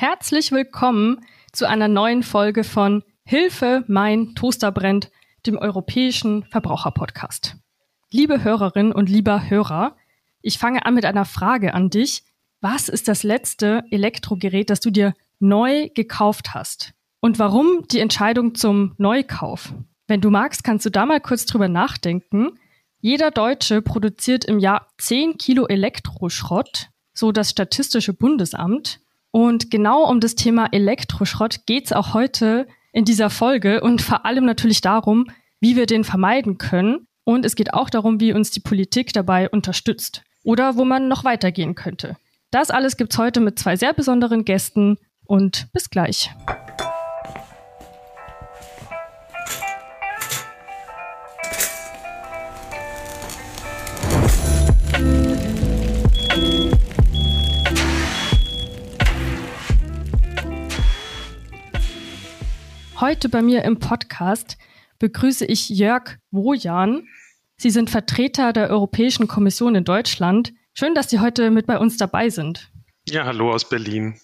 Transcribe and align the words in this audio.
Herzlich 0.00 0.52
willkommen 0.52 1.26
zu 1.52 1.66
einer 1.68 1.88
neuen 1.88 2.22
Folge 2.22 2.62
von 2.62 3.02
Hilfe, 3.24 3.82
mein 3.88 4.36
Toaster 4.36 4.70
brennt, 4.70 5.10
dem 5.44 5.58
europäischen 5.58 6.44
Verbraucherpodcast. 6.44 7.56
Liebe 8.12 8.44
Hörerinnen 8.44 8.92
und 8.92 9.08
lieber 9.08 9.50
Hörer, 9.50 9.96
ich 10.40 10.56
fange 10.56 10.86
an 10.86 10.94
mit 10.94 11.04
einer 11.04 11.24
Frage 11.24 11.74
an 11.74 11.90
dich. 11.90 12.22
Was 12.60 12.88
ist 12.88 13.08
das 13.08 13.24
letzte 13.24 13.82
Elektrogerät, 13.90 14.70
das 14.70 14.78
du 14.78 14.92
dir 14.92 15.14
neu 15.40 15.88
gekauft 15.96 16.54
hast? 16.54 16.94
Und 17.18 17.40
warum 17.40 17.84
die 17.90 17.98
Entscheidung 17.98 18.54
zum 18.54 18.94
Neukauf? 18.98 19.74
Wenn 20.06 20.20
du 20.20 20.30
magst, 20.30 20.62
kannst 20.62 20.86
du 20.86 20.90
da 20.90 21.06
mal 21.06 21.20
kurz 21.20 21.44
drüber 21.44 21.66
nachdenken. 21.66 22.50
Jeder 23.00 23.32
Deutsche 23.32 23.82
produziert 23.82 24.44
im 24.44 24.60
Jahr 24.60 24.86
10 24.98 25.38
Kilo 25.38 25.66
Elektroschrott, 25.66 26.90
so 27.14 27.32
das 27.32 27.50
Statistische 27.50 28.12
Bundesamt. 28.12 29.00
Und 29.30 29.70
genau 29.70 30.08
um 30.08 30.20
das 30.20 30.34
Thema 30.34 30.68
Elektroschrott 30.72 31.66
geht 31.66 31.86
es 31.86 31.92
auch 31.92 32.14
heute 32.14 32.66
in 32.92 33.04
dieser 33.04 33.30
Folge 33.30 33.80
und 33.80 34.00
vor 34.02 34.24
allem 34.24 34.44
natürlich 34.44 34.80
darum, 34.80 35.26
wie 35.60 35.76
wir 35.76 35.86
den 35.86 36.04
vermeiden 36.04 36.58
können. 36.58 37.06
Und 37.24 37.44
es 37.44 37.56
geht 37.56 37.74
auch 37.74 37.90
darum, 37.90 38.20
wie 38.20 38.32
uns 38.32 38.50
die 38.50 38.60
Politik 38.60 39.12
dabei 39.12 39.50
unterstützt 39.50 40.22
oder 40.44 40.76
wo 40.76 40.84
man 40.84 41.08
noch 41.08 41.24
weitergehen 41.24 41.74
könnte. 41.74 42.16
Das 42.50 42.70
alles 42.70 42.96
gibt's 42.96 43.18
heute 43.18 43.40
mit 43.40 43.58
zwei 43.58 43.76
sehr 43.76 43.92
besonderen 43.92 44.44
Gästen 44.44 44.96
und 45.26 45.70
bis 45.72 45.90
gleich. 45.90 46.30
Heute 63.08 63.30
bei 63.30 63.40
mir 63.40 63.64
im 63.64 63.78
Podcast 63.78 64.58
begrüße 64.98 65.46
ich 65.46 65.70
Jörg 65.70 66.18
Wojan. 66.30 67.08
Sie 67.56 67.70
sind 67.70 67.88
Vertreter 67.88 68.52
der 68.52 68.68
Europäischen 68.68 69.26
Kommission 69.26 69.74
in 69.76 69.84
Deutschland. 69.84 70.52
Schön, 70.74 70.94
dass 70.94 71.08
Sie 71.08 71.18
heute 71.18 71.50
mit 71.50 71.66
bei 71.66 71.78
uns 71.78 71.96
dabei 71.96 72.28
sind. 72.28 72.70
Ja, 73.08 73.24
hallo 73.24 73.50
aus 73.50 73.66
Berlin. 73.66 74.20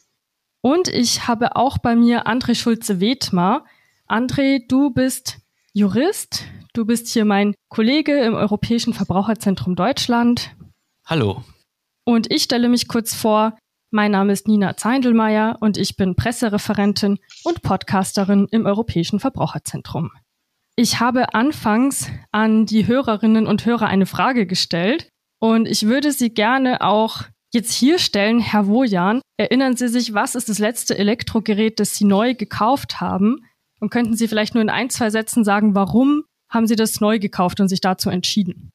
Und 0.61 0.89
ich 0.89 1.27
habe 1.27 1.57
auch 1.57 1.79
bei 1.79 1.97
mir 1.97 2.27
André 2.27 2.55
Schulze-Wedmer. 2.55 3.65
André, 4.07 4.69
du 4.69 4.91
bist 4.91 5.39
Jurist. 5.73 6.45
Du 6.75 6.85
bist 6.85 7.09
hier 7.09 7.25
mein 7.25 7.55
Kollege 7.71 8.21
im 8.21 8.35
Europäischen 8.35 8.93
Verbraucherzentrum 8.93 9.77
Deutschland. 9.77 10.55
Hallo. 11.07 11.43
Und 12.05 12.31
ich 12.31 12.43
stelle 12.43 12.69
mich 12.69 12.87
kurz 12.87 13.15
vor. 13.15 13.57
Mein 13.95 14.11
Name 14.11 14.33
ist 14.33 14.49
Nina 14.49 14.77
Zeindelmeier 14.77 15.59
und 15.61 15.77
ich 15.77 15.95
bin 15.95 16.17
Pressereferentin 16.17 17.21
und 17.45 17.63
Podcasterin 17.63 18.49
im 18.51 18.67
Europäischen 18.67 19.21
Verbraucherzentrum. 19.21 20.11
Ich 20.75 20.99
habe 20.99 21.33
anfangs 21.33 22.11
an 22.33 22.67
die 22.67 22.89
Hörerinnen 22.89 23.47
und 23.47 23.65
Hörer 23.65 23.87
eine 23.87 24.07
Frage 24.07 24.47
gestellt 24.47 25.11
und 25.39 25.69
ich 25.69 25.87
würde 25.87 26.11
sie 26.11 26.31
gerne 26.31 26.81
auch 26.81 27.23
jetzt 27.53 27.73
hier 27.73 28.01
stellen. 28.01 28.41
Herr 28.41 28.67
Wojan, 28.67 29.21
erinnern 29.37 29.77
Sie 29.77 29.87
sich, 29.87 30.13
was 30.13 30.35
ist 30.35 30.49
das 30.49 30.59
letzte 30.59 30.99
Elektrogerät, 30.99 31.79
das 31.79 31.95
Sie 31.95 32.05
neu 32.05 32.35
gekauft 32.35 33.01
haben? 33.01 33.47
Und 33.79 33.91
könnten 33.91 34.17
Sie 34.17 34.27
vielleicht 34.27 34.55
nur 34.55 34.63
in 34.63 34.71
ein, 34.71 34.91
zwei 34.91 35.11
Sätzen 35.11 35.45
sagen, 35.45 35.77
warum 35.77 36.25
haben 36.51 36.67
Sie 36.67 36.75
das 36.75 37.01
neu 37.01 37.21
gekauft 37.21 37.61
und 37.61 37.69
sich 37.69 37.81
dazu 37.81 38.11
entschieden? 38.11 38.73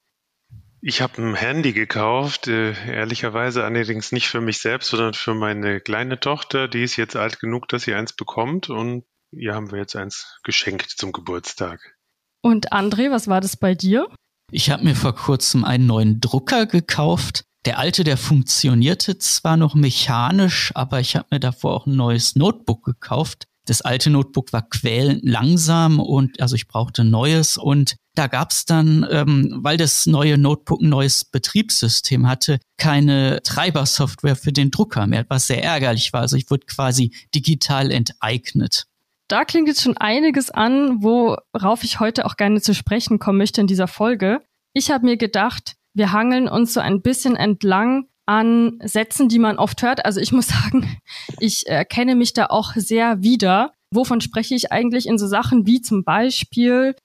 Ich 0.81 1.01
habe 1.01 1.21
ein 1.21 1.35
Handy 1.35 1.73
gekauft, 1.73 2.47
äh, 2.47 2.71
ehrlicherweise 2.89 3.65
allerdings 3.65 4.13
nicht 4.13 4.29
für 4.29 4.39
mich 4.39 4.59
selbst, 4.59 4.89
sondern 4.89 5.13
für 5.13 5.33
meine 5.33 5.81
kleine 5.81 6.19
Tochter. 6.19 6.69
Die 6.69 6.83
ist 6.83 6.95
jetzt 6.95 7.17
alt 7.17 7.39
genug, 7.39 7.67
dass 7.67 7.83
sie 7.83 7.93
eins 7.93 8.13
bekommt 8.13 8.69
und 8.69 9.03
ihr 9.31 9.55
haben 9.55 9.71
wir 9.71 9.79
jetzt 9.79 9.97
eins 9.97 10.39
geschenkt 10.43 10.89
zum 10.89 11.11
Geburtstag. 11.11 11.97
Und 12.41 12.71
André, 12.71 13.11
was 13.11 13.27
war 13.27 13.41
das 13.41 13.57
bei 13.57 13.75
dir? 13.75 14.07
Ich 14.51 14.69
habe 14.69 14.85
mir 14.85 14.95
vor 14.95 15.13
kurzem 15.13 15.65
einen 15.65 15.85
neuen 15.85 16.21
Drucker 16.21 16.65
gekauft. 16.65 17.43
Der 17.65 17.77
alte, 17.77 18.05
der 18.05 18.15
funktionierte 18.15 19.17
zwar 19.17 19.57
noch 19.57 19.75
mechanisch, 19.75 20.71
aber 20.75 21.01
ich 21.01 21.17
habe 21.17 21.27
mir 21.31 21.41
davor 21.41 21.75
auch 21.75 21.87
ein 21.87 21.97
neues 21.97 22.37
Notebook 22.37 22.85
gekauft. 22.85 23.48
Das 23.69 23.81
alte 23.81 24.09
Notebook 24.09 24.51
war 24.51 24.67
quälend 24.67 25.21
langsam 25.23 25.99
und 25.99 26.41
also 26.41 26.55
ich 26.55 26.67
brauchte 26.67 27.03
neues 27.03 27.55
und 27.55 27.97
da 28.15 28.25
gab 28.25 28.49
es 28.49 28.65
dann, 28.65 29.05
ähm, 29.11 29.59
weil 29.61 29.77
das 29.77 30.07
neue 30.07 30.39
Notebook 30.39 30.81
ein 30.81 30.89
neues 30.89 31.23
Betriebssystem 31.23 32.27
hatte, 32.27 32.59
keine 32.77 33.43
Treibersoftware 33.43 34.35
für 34.35 34.51
den 34.51 34.71
Drucker 34.71 35.05
mehr, 35.05 35.23
was 35.29 35.45
sehr 35.45 35.63
ärgerlich 35.63 36.11
war. 36.13 36.21
Also 36.21 36.35
ich 36.35 36.49
wurde 36.49 36.65
quasi 36.65 37.13
digital 37.35 37.91
enteignet. 37.91 38.87
Da 39.27 39.45
klingt 39.45 39.67
jetzt 39.67 39.83
schon 39.83 39.97
einiges 39.97 40.49
an, 40.49 41.03
worauf 41.03 41.83
ich 41.83 41.99
heute 41.99 42.25
auch 42.25 42.37
gerne 42.37 42.61
zu 42.61 42.73
sprechen 42.73 43.19
kommen 43.19 43.37
möchte 43.37 43.61
in 43.61 43.67
dieser 43.67 43.87
Folge. 43.87 44.41
Ich 44.73 44.89
habe 44.89 45.05
mir 45.05 45.17
gedacht, 45.17 45.75
wir 45.93 46.11
hangeln 46.11 46.47
uns 46.49 46.73
so 46.73 46.79
ein 46.79 47.03
bisschen 47.03 47.35
entlang 47.35 48.08
an 48.29 48.79
Sätzen, 48.83 49.27
die 49.27 49.39
man 49.39 49.57
oft 49.57 49.81
hört. 49.81 50.05
Also 50.05 50.19
ich 50.19 50.31
muss 50.31 50.47
sagen, 50.49 50.99
ich 51.39 51.65
erkenne 51.65 52.13
mich 52.13 52.33
da 52.33 52.45
auch 52.45 52.73
sehr 52.75 53.23
wieder. 53.23 53.73
Wovon 53.91 54.21
spreche 54.21 54.53
ich 54.53 54.71
eigentlich 54.71 55.07
in 55.07 55.17
so 55.17 55.25
Sachen 55.25 55.65
wie 55.65 55.81
zum 55.81 56.03
Beispiel, 56.03 56.95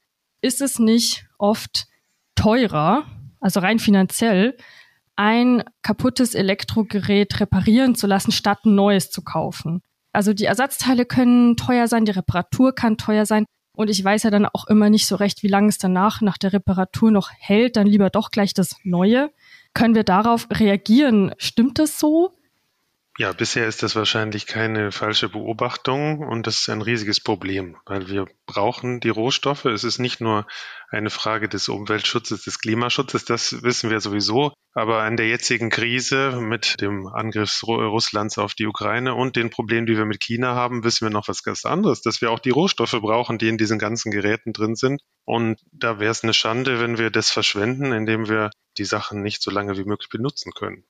ist 0.42 0.60
es 0.60 0.78
nicht 0.78 1.24
oft 1.38 1.86
teurer, 2.34 3.06
also 3.40 3.60
rein 3.60 3.78
finanziell, 3.78 4.58
ein 5.16 5.62
kaputtes 5.80 6.34
Elektrogerät 6.34 7.40
reparieren 7.40 7.94
zu 7.94 8.06
lassen, 8.06 8.30
statt 8.30 8.66
ein 8.66 8.74
neues 8.74 9.10
zu 9.10 9.22
kaufen. 9.22 9.80
Also 10.12 10.34
die 10.34 10.44
Ersatzteile 10.44 11.06
können 11.06 11.56
teuer 11.56 11.88
sein, 11.88 12.04
die 12.04 12.12
Reparatur 12.12 12.74
kann 12.74 12.98
teuer 12.98 13.24
sein. 13.24 13.46
Und 13.74 13.88
ich 13.88 14.04
weiß 14.04 14.24
ja 14.24 14.30
dann 14.30 14.46
auch 14.46 14.66
immer 14.66 14.90
nicht 14.90 15.06
so 15.06 15.16
recht, 15.16 15.42
wie 15.42 15.48
lange 15.48 15.68
es 15.68 15.78
danach 15.78 16.20
nach 16.20 16.36
der 16.36 16.52
Reparatur 16.52 17.10
noch 17.10 17.30
hält. 17.32 17.76
Dann 17.76 17.86
lieber 17.86 18.10
doch 18.10 18.30
gleich 18.30 18.52
das 18.52 18.76
Neue. 18.84 19.30
Können 19.74 19.94
wir 19.94 20.04
darauf 20.04 20.46
reagieren? 20.50 21.34
Stimmt 21.38 21.78
das 21.78 21.98
so? 21.98 22.38
Ja, 23.16 23.32
bisher 23.32 23.68
ist 23.68 23.84
das 23.84 23.94
wahrscheinlich 23.94 24.46
keine 24.46 24.90
falsche 24.90 25.28
Beobachtung 25.28 26.18
und 26.18 26.48
das 26.48 26.58
ist 26.58 26.68
ein 26.68 26.82
riesiges 26.82 27.20
Problem, 27.20 27.76
weil 27.86 28.08
wir 28.08 28.26
brauchen 28.44 28.98
die 28.98 29.08
Rohstoffe. 29.08 29.66
Es 29.66 29.84
ist 29.84 30.00
nicht 30.00 30.20
nur 30.20 30.48
eine 30.90 31.10
Frage 31.10 31.48
des 31.48 31.68
Umweltschutzes, 31.68 32.42
des 32.42 32.58
Klimaschutzes, 32.58 33.24
das 33.24 33.62
wissen 33.62 33.88
wir 33.88 34.00
sowieso, 34.00 34.52
aber 34.72 35.02
an 35.02 35.16
der 35.16 35.28
jetzigen 35.28 35.70
Krise 35.70 36.40
mit 36.40 36.80
dem 36.80 37.06
Angriff 37.06 37.62
Russlands 37.62 38.36
auf 38.36 38.54
die 38.54 38.66
Ukraine 38.66 39.14
und 39.14 39.36
den 39.36 39.50
Problemen, 39.50 39.86
die 39.86 39.96
wir 39.96 40.06
mit 40.06 40.20
China 40.20 40.56
haben, 40.56 40.82
wissen 40.82 41.06
wir 41.06 41.12
noch 41.12 41.28
was 41.28 41.44
ganz 41.44 41.64
anderes, 41.64 42.02
dass 42.02 42.20
wir 42.20 42.32
auch 42.32 42.40
die 42.40 42.50
Rohstoffe 42.50 42.98
brauchen, 43.00 43.38
die 43.38 43.48
in 43.48 43.58
diesen 43.58 43.78
ganzen 43.78 44.10
Geräten 44.10 44.52
drin 44.52 44.74
sind. 44.74 45.02
Und 45.24 45.60
da 45.70 46.00
wäre 46.00 46.10
es 46.10 46.24
eine 46.24 46.34
Schande, 46.34 46.80
wenn 46.80 46.98
wir 46.98 47.10
das 47.10 47.30
verschwenden, 47.30 47.92
indem 47.92 48.28
wir 48.28 48.50
die 48.78 48.84
Sachen 48.84 49.22
nicht 49.22 49.42
so 49.42 49.50
lange 49.50 49.76
wie 49.76 49.84
möglich 49.84 50.08
benutzen 50.08 50.52
können. 50.52 50.84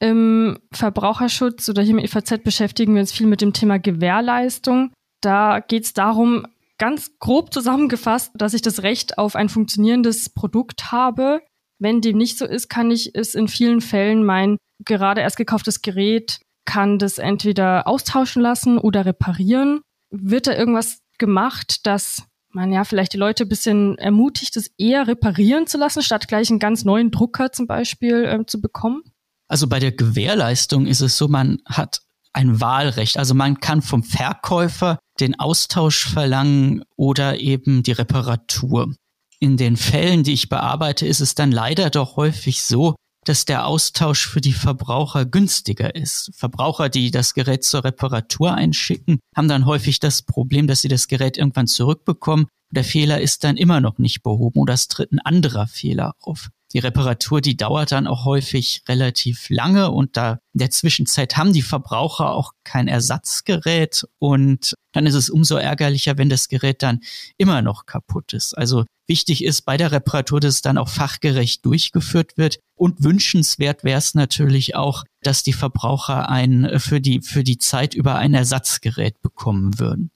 Im 0.00 0.60
Verbraucherschutz 0.72 1.68
oder 1.68 1.82
hier 1.82 1.92
im 1.92 1.98
EVZ 1.98 2.44
beschäftigen 2.44 2.94
wir 2.94 3.00
uns 3.00 3.12
viel 3.12 3.26
mit 3.26 3.40
dem 3.40 3.52
Thema 3.52 3.78
Gewährleistung. 3.78 4.92
Da 5.20 5.60
geht 5.60 5.84
es 5.84 5.92
darum, 5.92 6.46
ganz 6.78 7.18
grob 7.18 7.52
zusammengefasst, 7.52 8.30
dass 8.34 8.54
ich 8.54 8.62
das 8.62 8.82
Recht 8.82 9.18
auf 9.18 9.34
ein 9.34 9.48
funktionierendes 9.48 10.30
Produkt 10.30 10.92
habe. 10.92 11.42
Wenn 11.80 12.00
dem 12.00 12.16
nicht 12.16 12.38
so 12.38 12.46
ist, 12.46 12.68
kann 12.68 12.90
ich 12.90 13.14
es 13.14 13.34
in 13.34 13.48
vielen 13.48 13.80
Fällen 13.80 14.24
mein 14.24 14.56
gerade 14.84 15.20
erst 15.20 15.36
gekauftes 15.36 15.82
Gerät 15.82 16.40
kann 16.64 16.98
das 16.98 17.18
entweder 17.18 17.86
austauschen 17.86 18.42
lassen 18.42 18.78
oder 18.78 19.06
reparieren. 19.06 19.80
Wird 20.10 20.46
da 20.46 20.54
irgendwas 20.54 21.00
gemacht, 21.18 21.86
dass 21.86 22.27
man 22.50 22.72
ja 22.72 22.84
vielleicht 22.84 23.12
die 23.12 23.18
Leute 23.18 23.44
ein 23.44 23.48
bisschen 23.48 23.98
ermutigt, 23.98 24.56
es 24.56 24.70
eher 24.78 25.06
reparieren 25.06 25.66
zu 25.66 25.78
lassen, 25.78 26.02
statt 26.02 26.28
gleich 26.28 26.50
einen 26.50 26.58
ganz 26.58 26.84
neuen 26.84 27.10
Drucker 27.10 27.52
zum 27.52 27.66
Beispiel 27.66 28.24
äh, 28.24 28.46
zu 28.46 28.60
bekommen? 28.60 29.02
Also 29.48 29.66
bei 29.66 29.78
der 29.78 29.92
Gewährleistung 29.92 30.86
ist 30.86 31.00
es 31.00 31.16
so, 31.16 31.28
man 31.28 31.58
hat 31.64 32.02
ein 32.32 32.60
Wahlrecht. 32.60 33.18
Also 33.18 33.34
man 33.34 33.60
kann 33.60 33.82
vom 33.82 34.02
Verkäufer 34.02 34.98
den 35.20 35.38
Austausch 35.38 36.06
verlangen 36.06 36.84
oder 36.96 37.38
eben 37.38 37.82
die 37.82 37.92
Reparatur. 37.92 38.94
In 39.40 39.56
den 39.56 39.76
Fällen, 39.76 40.24
die 40.24 40.32
ich 40.32 40.48
bearbeite, 40.48 41.06
ist 41.06 41.20
es 41.20 41.34
dann 41.34 41.52
leider 41.52 41.90
doch 41.90 42.16
häufig 42.16 42.62
so, 42.62 42.96
dass 43.28 43.44
der 43.44 43.66
Austausch 43.66 44.26
für 44.26 44.40
die 44.40 44.52
Verbraucher 44.52 45.26
günstiger 45.26 45.94
ist. 45.94 46.30
Verbraucher, 46.34 46.88
die 46.88 47.10
das 47.10 47.34
Gerät 47.34 47.62
zur 47.62 47.84
Reparatur 47.84 48.54
einschicken, 48.54 49.20
haben 49.36 49.48
dann 49.48 49.66
häufig 49.66 50.00
das 50.00 50.22
Problem, 50.22 50.66
dass 50.66 50.80
sie 50.80 50.88
das 50.88 51.08
Gerät 51.08 51.36
irgendwann 51.36 51.66
zurückbekommen. 51.66 52.46
Der 52.70 52.84
Fehler 52.84 53.20
ist 53.20 53.44
dann 53.44 53.56
immer 53.56 53.80
noch 53.80 53.98
nicht 53.98 54.22
behoben 54.22 54.60
oder 54.60 54.74
es 54.74 54.88
tritt 54.88 55.12
ein 55.12 55.20
anderer 55.20 55.66
Fehler 55.66 56.14
auf. 56.20 56.48
Die 56.72 56.78
Reparatur, 56.78 57.40
die 57.40 57.56
dauert 57.56 57.92
dann 57.92 58.06
auch 58.06 58.24
häufig 58.24 58.82
relativ 58.88 59.48
lange 59.48 59.90
und 59.90 60.16
da 60.16 60.38
in 60.52 60.58
der 60.58 60.70
Zwischenzeit 60.70 61.36
haben 61.36 61.52
die 61.52 61.62
Verbraucher 61.62 62.32
auch 62.32 62.52
kein 62.64 62.88
Ersatzgerät 62.88 64.04
und 64.18 64.74
dann 64.92 65.06
ist 65.06 65.14
es 65.14 65.30
umso 65.30 65.56
ärgerlicher, 65.56 66.18
wenn 66.18 66.28
das 66.28 66.48
Gerät 66.48 66.82
dann 66.82 67.00
immer 67.36 67.62
noch 67.62 67.86
kaputt 67.86 68.32
ist. 68.32 68.56
Also 68.56 68.84
wichtig 69.06 69.44
ist 69.44 69.62
bei 69.62 69.76
der 69.76 69.92
Reparatur, 69.92 70.40
dass 70.40 70.56
es 70.56 70.62
dann 70.62 70.78
auch 70.78 70.88
fachgerecht 70.88 71.64
durchgeführt 71.64 72.36
wird 72.36 72.58
und 72.74 73.02
wünschenswert 73.02 73.84
wäre 73.84 73.98
es 73.98 74.14
natürlich 74.14 74.76
auch, 74.76 75.04
dass 75.22 75.42
die 75.42 75.52
Verbraucher 75.52 76.28
ein 76.28 76.78
für 76.78 77.00
die 77.00 77.20
für 77.22 77.44
die 77.44 77.58
Zeit 77.58 77.94
über 77.94 78.16
ein 78.16 78.34
Ersatzgerät 78.34 79.20
bekommen 79.22 79.78
würden. 79.78 80.10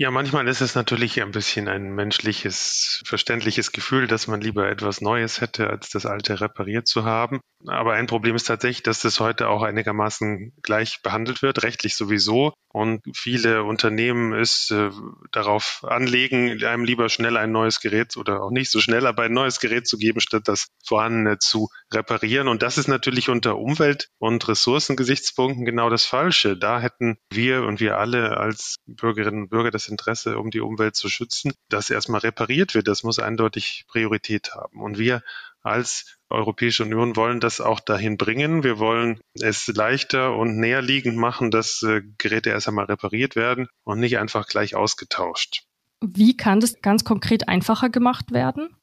Ja, 0.00 0.10
manchmal 0.10 0.48
ist 0.48 0.62
es 0.62 0.74
natürlich 0.74 1.20
ein 1.20 1.30
bisschen 1.30 1.68
ein 1.68 1.94
menschliches, 1.94 3.02
verständliches 3.04 3.70
Gefühl, 3.70 4.06
dass 4.06 4.28
man 4.28 4.40
lieber 4.40 4.66
etwas 4.66 5.02
Neues 5.02 5.42
hätte, 5.42 5.68
als 5.68 5.90
das 5.90 6.06
alte 6.06 6.40
repariert 6.40 6.86
zu 6.86 7.04
haben. 7.04 7.40
Aber 7.66 7.92
ein 7.92 8.06
Problem 8.06 8.36
ist 8.36 8.44
tatsächlich, 8.44 8.82
dass 8.82 9.00
das 9.00 9.20
heute 9.20 9.48
auch 9.48 9.62
einigermaßen 9.62 10.52
gleich 10.62 11.02
behandelt 11.02 11.42
wird, 11.42 11.62
rechtlich 11.62 11.94
sowieso. 11.94 12.54
Und 12.72 13.02
viele 13.14 13.64
Unternehmen 13.64 14.32
es 14.32 14.70
äh, 14.70 14.90
darauf 15.32 15.84
anlegen, 15.86 16.64
einem 16.64 16.84
lieber 16.84 17.08
schnell 17.08 17.36
ein 17.36 17.52
neues 17.52 17.80
Gerät 17.80 18.16
oder 18.16 18.42
auch 18.42 18.50
nicht 18.50 18.70
so 18.70 18.80
schnell, 18.80 19.06
aber 19.06 19.24
ein 19.24 19.32
neues 19.32 19.60
Gerät 19.60 19.86
zu 19.86 19.98
geben, 19.98 20.20
statt 20.20 20.44
das 20.46 20.68
vorhandene 20.84 21.38
zu 21.38 21.68
reparieren. 21.92 22.48
Und 22.48 22.62
das 22.62 22.78
ist 22.78 22.88
natürlich 22.88 23.28
unter 23.28 23.58
Umwelt- 23.58 24.08
und 24.18 24.46
Ressourcengesichtspunkten 24.46 25.64
genau 25.64 25.90
das 25.90 26.04
Falsche. 26.04 26.56
Da 26.56 26.80
hätten 26.80 27.18
wir 27.30 27.64
und 27.64 27.80
wir 27.80 27.98
alle 27.98 28.36
als 28.36 28.76
Bürgerinnen 28.86 29.42
und 29.42 29.50
Bürger 29.50 29.70
das 29.70 29.88
Interesse, 29.88 30.38
um 30.38 30.50
die 30.50 30.60
Umwelt 30.60 30.96
zu 30.96 31.08
schützen, 31.08 31.52
dass 31.68 31.90
erstmal 31.90 32.20
repariert 32.20 32.74
wird. 32.74 32.88
Das 32.88 33.02
muss 33.02 33.18
eindeutig 33.18 33.84
Priorität 33.88 34.52
haben. 34.54 34.80
Und 34.80 34.98
wir 34.98 35.22
als 35.62 36.19
Europäische 36.30 36.84
Union 36.84 37.16
wollen 37.16 37.40
das 37.40 37.60
auch 37.60 37.80
dahin 37.80 38.16
bringen. 38.16 38.62
Wir 38.62 38.78
wollen 38.78 39.20
es 39.34 39.66
leichter 39.68 40.36
und 40.36 40.58
näherliegend 40.58 41.16
machen, 41.16 41.50
dass 41.50 41.82
äh, 41.82 42.02
Geräte 42.18 42.50
erst 42.50 42.68
einmal 42.68 42.86
repariert 42.86 43.36
werden 43.36 43.68
und 43.84 44.00
nicht 44.00 44.18
einfach 44.18 44.46
gleich 44.46 44.74
ausgetauscht. 44.74 45.64
Wie 46.00 46.36
kann 46.36 46.60
das 46.60 46.80
ganz 46.80 47.04
konkret 47.04 47.48
einfacher 47.48 47.90
gemacht 47.90 48.32
werden? 48.32 48.74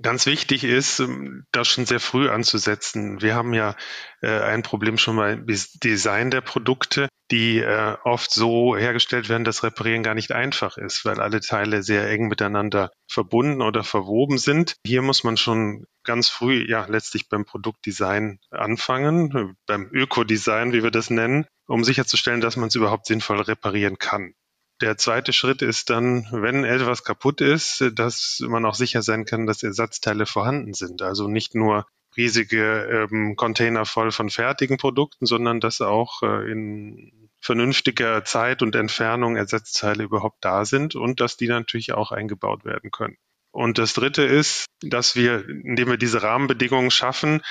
Ganz 0.00 0.26
wichtig 0.26 0.62
ist, 0.62 1.00
ähm, 1.00 1.46
das 1.50 1.66
schon 1.66 1.86
sehr 1.86 2.00
früh 2.00 2.28
anzusetzen. 2.28 3.20
Wir 3.20 3.34
haben 3.34 3.54
ja 3.54 3.74
äh, 4.20 4.40
ein 4.40 4.62
Problem 4.62 4.98
schon 4.98 5.16
mal 5.16 5.44
Design 5.44 6.30
der 6.30 6.42
Produkte, 6.42 7.08
die 7.30 7.58
äh, 7.58 7.96
oft 8.04 8.32
so 8.32 8.76
hergestellt 8.76 9.28
werden, 9.28 9.44
dass 9.44 9.62
Reparieren 9.62 10.02
gar 10.02 10.14
nicht 10.14 10.32
einfach 10.32 10.76
ist, 10.76 11.04
weil 11.04 11.20
alle 11.20 11.40
Teile 11.40 11.82
sehr 11.82 12.08
eng 12.08 12.28
miteinander 12.28 12.90
verbunden 13.08 13.62
oder 13.62 13.84
verwoben 13.84 14.38
sind. 14.38 14.74
Hier 14.84 15.02
muss 15.02 15.24
man 15.24 15.36
schon 15.36 15.86
ganz 16.04 16.28
früh, 16.28 16.66
ja, 16.68 16.86
letztlich 16.86 17.28
beim 17.28 17.44
Produktdesign 17.44 18.40
anfangen, 18.50 19.56
beim 19.66 19.88
Ökodesign, 19.92 20.72
wie 20.72 20.82
wir 20.82 20.90
das 20.90 21.10
nennen, 21.10 21.46
um 21.66 21.84
sicherzustellen, 21.84 22.40
dass 22.40 22.56
man 22.56 22.68
es 22.68 22.74
überhaupt 22.74 23.06
sinnvoll 23.06 23.40
reparieren 23.40 23.98
kann. 23.98 24.34
Der 24.80 24.96
zweite 24.96 25.34
Schritt 25.34 25.60
ist 25.60 25.90
dann, 25.90 26.26
wenn 26.30 26.64
etwas 26.64 27.04
kaputt 27.04 27.42
ist, 27.42 27.84
dass 27.94 28.42
man 28.46 28.64
auch 28.64 28.74
sicher 28.74 29.02
sein 29.02 29.26
kann, 29.26 29.46
dass 29.46 29.62
Ersatzteile 29.62 30.24
vorhanden 30.24 30.72
sind. 30.72 31.02
Also 31.02 31.28
nicht 31.28 31.54
nur 31.54 31.86
riesige 32.16 33.08
ähm, 33.10 33.36
Container 33.36 33.84
voll 33.84 34.10
von 34.10 34.30
fertigen 34.30 34.76
Produkten, 34.76 35.26
sondern 35.26 35.60
dass 35.60 35.80
auch 35.80 36.22
äh, 36.22 36.50
in 36.50 37.30
vernünftiger 37.40 38.24
Zeit 38.24 38.62
und 38.62 38.76
Entfernung 38.76 39.36
Ersatzteile 39.36 40.04
überhaupt 40.04 40.44
da 40.44 40.64
sind 40.64 40.94
und 40.94 41.20
dass 41.20 41.36
die 41.36 41.48
natürlich 41.48 41.92
auch 41.92 42.12
eingebaut 42.12 42.64
werden 42.64 42.90
können. 42.90 43.16
Und 43.52 43.78
das 43.78 43.94
Dritte 43.94 44.22
ist, 44.22 44.66
dass 44.82 45.16
wir, 45.16 45.48
indem 45.48 45.88
wir 45.88 45.96
diese 45.96 46.22
Rahmenbedingungen 46.22 46.90
schaffen, 46.90 47.42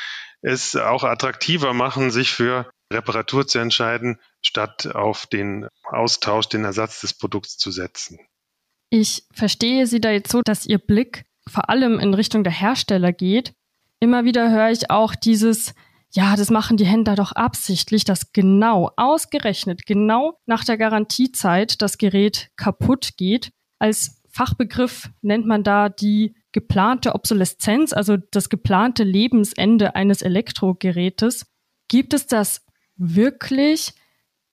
es 0.41 0.75
auch 0.75 1.03
attraktiver 1.03 1.73
machen, 1.73 2.11
sich 2.11 2.31
für 2.31 2.69
Reparatur 2.91 3.45
zu 3.45 3.59
entscheiden, 3.59 4.19
statt 4.41 4.87
auf 4.87 5.27
den 5.27 5.67
Austausch, 5.83 6.47
den 6.47 6.63
Ersatz 6.63 7.01
des 7.01 7.13
Produkts 7.13 7.57
zu 7.57 7.71
setzen. 7.71 8.19
Ich 8.89 9.23
verstehe 9.33 9.85
Sie 9.85 10.01
da 10.01 10.11
jetzt 10.11 10.31
so, 10.31 10.41
dass 10.41 10.65
Ihr 10.65 10.79
Blick 10.79 11.25
vor 11.47 11.69
allem 11.69 11.99
in 11.99 12.13
Richtung 12.13 12.43
der 12.43 12.53
Hersteller 12.53 13.11
geht. 13.11 13.53
Immer 13.99 14.23
wieder 14.23 14.49
höre 14.49 14.71
ich 14.71 14.89
auch 14.89 15.13
dieses, 15.15 15.73
ja, 16.11 16.35
das 16.35 16.49
machen 16.49 16.77
die 16.77 16.85
Händler 16.85 17.15
doch 17.15 17.33
absichtlich, 17.33 18.05
dass 18.05 18.31
genau 18.31 18.91
ausgerechnet, 18.95 19.85
genau 19.85 20.39
nach 20.45 20.63
der 20.63 20.77
Garantiezeit 20.77 21.81
das 21.81 21.97
Gerät 21.97 22.49
kaputt 22.55 23.11
geht. 23.17 23.51
Als 23.77 24.21
Fachbegriff 24.29 25.09
nennt 25.21 25.45
man 25.45 25.63
da 25.63 25.89
die 25.89 26.35
geplante 26.51 27.13
Obsoleszenz, 27.13 27.93
also 27.93 28.17
das 28.17 28.49
geplante 28.49 29.03
Lebensende 29.03 29.95
eines 29.95 30.21
Elektrogerätes. 30.21 31.45
Gibt 31.87 32.13
es 32.13 32.25
das 32.25 32.65
wirklich? 32.95 33.93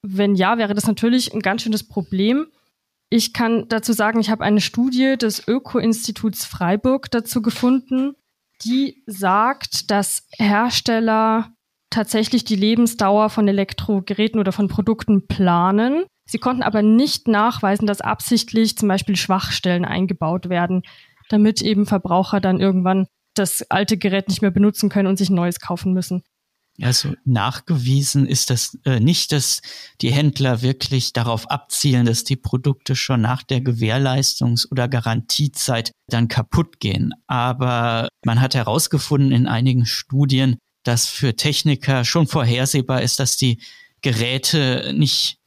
Wenn 0.03 0.35
ja, 0.35 0.59
wäre 0.59 0.75
das 0.75 0.87
natürlich 0.87 1.33
ein 1.33 1.41
ganz 1.41 1.63
schönes 1.63 1.87
Problem. 1.87 2.47
Ich 3.09 3.33
kann 3.33 3.69
dazu 3.69 3.93
sagen, 3.93 4.19
ich 4.21 4.31
habe 4.31 4.45
eine 4.45 4.61
Studie 4.61 5.17
des 5.17 5.47
Öko-Instituts 5.47 6.45
Freiburg 6.45 7.11
dazu 7.11 7.41
gefunden, 7.41 8.15
die 8.65 9.03
sagt, 9.07 9.91
dass 9.91 10.29
Hersteller 10.39 11.53
tatsächlich 11.91 12.45
die 12.45 12.57
Lebensdauer 12.57 13.31
von 13.31 13.49
Elektrogeräten 13.49 14.41
oder 14.41 14.53
von 14.53 14.69
Produkten 14.69 15.27
planen. 15.27 16.05
Sie 16.29 16.39
konnten 16.39 16.63
aber 16.63 16.83
nicht 16.83 17.29
nachweisen, 17.29 17.87
dass 17.87 18.01
absichtlich 18.01 18.77
zum 18.77 18.89
Beispiel 18.89 19.17
Schwachstellen 19.17 19.85
eingebaut 19.85 20.49
werden, 20.49 20.83
damit 21.29 21.63
eben 21.63 21.87
Verbraucher 21.87 22.41
dann 22.41 22.61
irgendwann 22.61 23.07
das 23.35 23.71
alte 23.71 23.97
Gerät 23.97 24.29
nicht 24.29 24.43
mehr 24.43 24.51
benutzen 24.51 24.89
können 24.89 25.09
und 25.09 25.17
sich 25.17 25.31
neues 25.31 25.61
kaufen 25.61 25.93
müssen. 25.93 26.23
Also 26.83 27.15
nachgewiesen 27.25 28.27
ist 28.27 28.51
das 28.51 28.79
äh, 28.85 29.01
nicht, 29.01 29.33
dass 29.33 29.63
die 30.01 30.13
Händler 30.13 30.63
wirklich 30.63 31.13
darauf 31.13 31.51
abzielen, 31.51 32.07
dass 32.07 32.25
die 32.25 32.37
Produkte 32.37 32.97
schon 32.97 33.21
nach 33.21 33.43
der 33.43 33.61
Gewährleistungs- 33.61 34.71
oder 34.71 34.89
Garantiezeit 34.89 35.93
dann 36.09 36.29
kaputt 36.29 36.81
gehen. 36.81 37.13
Aber 37.27 38.09
man 38.25 38.41
hat 38.41 38.55
herausgefunden 38.55 39.33
in 39.33 39.47
einigen 39.47 39.87
Studien, 39.87 40.59
dass 40.83 41.07
für 41.07 41.35
Techniker 41.35 42.05
schon 42.05 42.27
vorhersehbar 42.27 43.03
ist, 43.03 43.19
dass 43.21 43.37
die 43.37 43.59
Geräte 44.03 44.93
nicht 44.95 45.39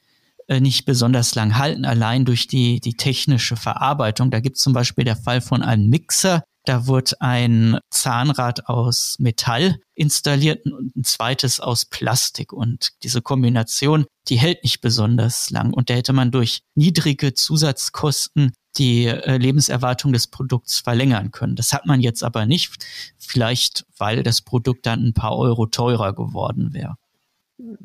äh, 0.49 0.59
nicht 0.59 0.85
besonders 0.85 1.35
lang 1.35 1.57
halten, 1.57 1.85
allein 1.85 2.25
durch 2.25 2.47
die, 2.47 2.79
die 2.79 2.95
technische 2.95 3.55
Verarbeitung. 3.55 4.31
Da 4.31 4.39
gibt 4.39 4.57
es 4.57 4.63
zum 4.63 4.73
Beispiel 4.73 5.05
der 5.05 5.15
Fall 5.15 5.41
von 5.41 5.61
einem 5.61 5.89
Mixer, 5.89 6.43
da 6.69 6.86
wurde 6.86 7.19
ein 7.19 7.80
Zahnrad 7.89 8.68
aus 8.68 9.16
Metall 9.18 9.80
installiert 9.95 10.68
und 10.68 10.95
ein 10.95 11.04
zweites 11.04 11.60
aus 11.60 11.86
Plastik. 11.86 12.54
Und 12.54 12.92
diese 13.01 13.24
Kombination, 13.24 14.06
die 14.27 14.38
hält 14.38 14.63
nicht 14.63 14.80
besonders 14.80 15.50
lang. 15.50 15.74
Und 15.74 15.89
da 15.89 15.95
hätte 15.95 16.13
man 16.13 16.30
durch 16.30 16.62
niedrige 16.75 17.33
Zusatzkosten 17.33 18.51
die 18.77 19.07
äh, 19.07 19.38
Lebenserwartung 19.38 20.13
des 20.13 20.27
Produkts 20.27 20.77
verlängern 20.77 21.31
können. 21.31 21.56
Das 21.56 21.74
hat 21.74 21.88
man 21.88 22.01
jetzt 22.01 22.24
aber 22.24 22.45
nicht, 22.45 22.86
vielleicht 23.18 23.88
weil 23.98 24.21
das 24.21 24.44
Produkt 24.44 24.86
dann 24.86 25.04
ein 25.04 25.13
paar 25.16 25.36
Euro 25.36 25.66
teurer 25.66 26.13
geworden 26.13 26.71
wäre. 26.71 26.98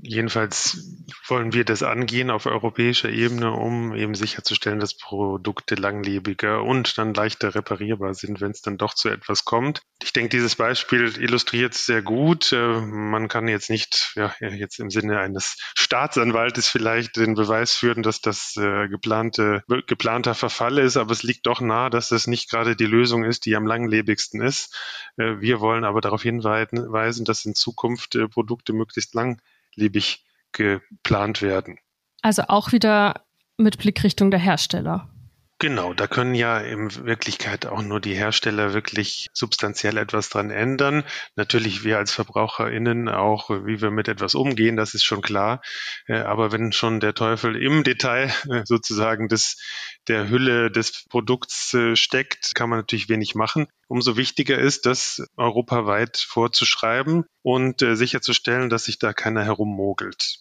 Jedenfalls 0.03 1.03
wollen 1.27 1.53
wir 1.53 1.65
das 1.65 1.83
angehen 1.83 2.31
auf 2.31 2.47
europäischer 2.47 3.09
Ebene, 3.09 3.51
um 3.51 3.93
eben 3.97 4.15
sicherzustellen, 4.15 4.79
dass 4.79 4.97
Produkte 4.97 5.75
langlebiger 5.75 6.63
und 6.63 6.97
dann 6.97 7.13
leichter 7.13 7.57
reparierbar 7.57 8.15
sind, 8.15 8.41
wenn 8.41 8.53
es 8.53 8.63
dann 8.63 8.79
doch 8.79 8.95
zu 8.95 9.09
etwas 9.09 9.45
kommt. 9.45 9.83
Ich 10.01 10.13
denke, 10.13 10.29
dieses 10.29 10.55
Beispiel 10.55 11.21
illustriert 11.21 11.75
sehr 11.75 12.03
gut. 12.03 12.53
Äh, 12.53 12.83
man 12.83 13.27
kann 13.27 13.49
jetzt 13.49 13.69
nicht, 13.69 14.13
ja, 14.15 14.33
jetzt 14.41 14.79
im 14.79 14.91
Sinne 14.91 15.19
eines 15.19 15.57
Staatsanwaltes 15.75 16.69
vielleicht 16.69 17.17
den 17.17 17.35
Beweis 17.35 17.75
führen, 17.75 18.05
dass 18.05 18.21
das 18.21 18.57
äh, 18.57 18.87
geplante, 18.87 19.65
geplanter 19.89 20.35
Verfall 20.35 20.79
ist, 20.79 20.97
aber 20.97 21.11
es 21.11 21.25
liegt 21.25 21.47
doch 21.47 21.61
nahe, 21.61 21.91
dass 21.91 22.11
das 22.11 22.29
nicht 22.29 22.49
gerade 22.49 22.77
die 22.77 22.87
Lösung 22.87 23.25
ist, 23.25 23.45
die 23.45 23.57
am 23.57 23.67
langlebigsten 23.67 24.41
ist. 24.41 24.73
Äh, 25.17 25.41
wir 25.41 25.59
wollen 25.59 25.83
aber 25.83 26.01
darauf 26.01 26.23
hinweisen, 26.23 27.25
dass 27.25 27.45
in 27.45 27.57
Zukunft 27.57 28.17
Produkte 28.31 28.73
möglichst 28.73 29.15
lang 29.15 29.41
beliebig 29.77 30.25
geplant 30.53 31.43
werden. 31.43 31.79
Also 32.23 32.45
auch 32.49 32.73
wieder 32.73 33.25
mit 33.57 33.79
Blickrichtung 33.79 34.31
der 34.31 34.41
Hersteller. 34.41 35.14
Genau, 35.65 35.95
da 35.95 36.07
können 36.07 36.35
ja 36.35 36.59
in 36.59 36.95
Wirklichkeit 37.07 37.65
auch 37.65 37.81
nur 37.81 37.99
die 37.99 38.15
Hersteller 38.15 38.75
wirklich 38.75 39.29
substanziell 39.33 39.97
etwas 39.97 40.29
dran 40.29 40.51
ändern. 40.51 41.05
Natürlich 41.37 41.85
wir 41.85 41.97
als 41.97 42.13
VerbraucherInnen 42.13 43.09
auch, 43.09 43.49
wie 43.49 43.81
wir 43.81 43.91
mit 43.91 44.09
etwas 44.09 44.35
umgehen, 44.35 44.77
das 44.77 44.93
ist 44.93 45.05
schon 45.05 45.23
klar. 45.23 45.63
Äh, 46.07 46.19
aber 46.19 46.53
wenn 46.53 46.73
schon 46.73 47.01
der 47.01 47.15
Teufel 47.15 47.57
im 47.57 47.83
Detail 47.83 48.31
äh, 48.51 48.61
sozusagen 48.67 49.29
des, 49.29 49.57
der 50.07 50.29
Hülle 50.29 50.71
des 50.71 51.07
Produkts 51.09 51.73
äh, 51.73 51.97
steckt, 51.97 52.55
kann 52.55 52.69
man 52.69 52.81
natürlich 52.81 53.09
wenig 53.09 53.35
machen. 53.35 53.67
Umso 53.89 54.19
wichtiger 54.19 54.59
ist, 54.59 54.85
das 54.85 55.27
europaweit 55.39 56.19
vorzuschreiben 56.19 57.25
und 57.41 57.81
sicherzustellen, 57.81 58.69
dass 58.69 58.85
sich 58.85 58.99
da 58.99 59.15
keiner 59.15 59.45
herummogelt. 59.45 60.41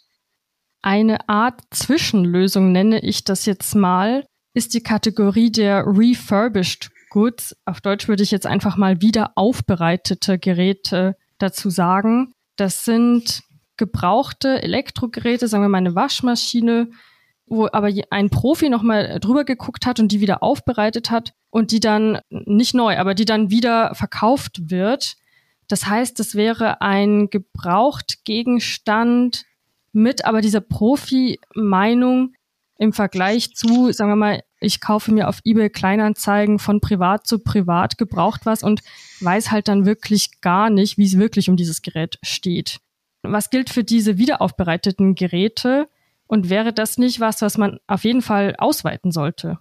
Eine 0.81 1.29
Art 1.29 1.61
Zwischenlösung 1.71 2.73
nenne 2.73 2.99
ich 3.01 3.23
das 3.23 3.45
jetzt 3.45 3.73
mal 3.73 4.25
ist 4.53 4.73
die 4.73 4.83
Kategorie 4.83 5.51
der 5.51 5.83
Refurbished 5.85 6.91
Goods. 7.09 7.55
Auf 7.65 7.81
Deutsch 7.81 8.07
würde 8.07 8.23
ich 8.23 8.31
jetzt 8.31 8.47
einfach 8.47 8.77
mal 8.77 9.01
wieder 9.01 9.33
aufbereitete 9.35 10.39
Geräte 10.39 11.17
dazu 11.37 11.69
sagen. 11.69 12.33
Das 12.55 12.85
sind 12.85 13.43
gebrauchte 13.77 14.61
Elektrogeräte, 14.61 15.47
sagen 15.47 15.63
wir 15.63 15.69
mal 15.69 15.79
eine 15.79 15.95
Waschmaschine, 15.95 16.89
wo 17.45 17.67
aber 17.71 17.89
ein 18.11 18.29
Profi 18.29 18.69
nochmal 18.69 19.19
drüber 19.19 19.43
geguckt 19.43 19.85
hat 19.85 19.99
und 19.99 20.11
die 20.11 20.21
wieder 20.21 20.43
aufbereitet 20.43 21.11
hat 21.11 21.33
und 21.49 21.71
die 21.71 21.79
dann 21.79 22.19
nicht 22.29 22.73
neu, 22.73 22.97
aber 22.97 23.15
die 23.15 23.25
dann 23.25 23.49
wieder 23.49 23.95
verkauft 23.95 24.71
wird. 24.71 25.15
Das 25.67 25.87
heißt, 25.87 26.19
es 26.19 26.35
wäre 26.35 26.81
ein 26.81 27.29
Gebrauchtgegenstand 27.29 29.45
mit 29.91 30.25
aber 30.25 30.41
dieser 30.41 30.61
Profi-Meinung 30.61 32.33
im 32.77 32.93
Vergleich 32.93 33.55
zu, 33.55 33.91
sagen 33.91 34.11
wir 34.11 34.15
mal, 34.15 34.43
ich 34.59 34.81
kaufe 34.81 35.11
mir 35.11 35.27
auf 35.27 35.39
eBay 35.43 35.69
Kleinanzeigen 35.69 36.59
von 36.59 36.79
privat 36.81 37.27
zu 37.27 37.39
privat 37.39 37.97
gebraucht 37.97 38.41
was 38.45 38.63
und 38.63 38.81
weiß 39.21 39.51
halt 39.51 39.67
dann 39.67 39.85
wirklich 39.85 40.41
gar 40.41 40.69
nicht, 40.69 40.97
wie 40.97 41.05
es 41.05 41.17
wirklich 41.17 41.49
um 41.49 41.57
dieses 41.57 41.81
Gerät 41.81 42.17
steht. 42.23 42.79
Was 43.21 43.49
gilt 43.49 43.69
für 43.69 43.83
diese 43.83 44.17
wiederaufbereiteten 44.17 45.15
Geräte? 45.15 45.87
Und 46.27 46.49
wäre 46.49 46.73
das 46.73 46.97
nicht 46.97 47.19
was, 47.19 47.41
was 47.41 47.57
man 47.57 47.79
auf 47.85 48.03
jeden 48.05 48.21
Fall 48.21 48.55
ausweiten 48.57 49.11
sollte? 49.11 49.59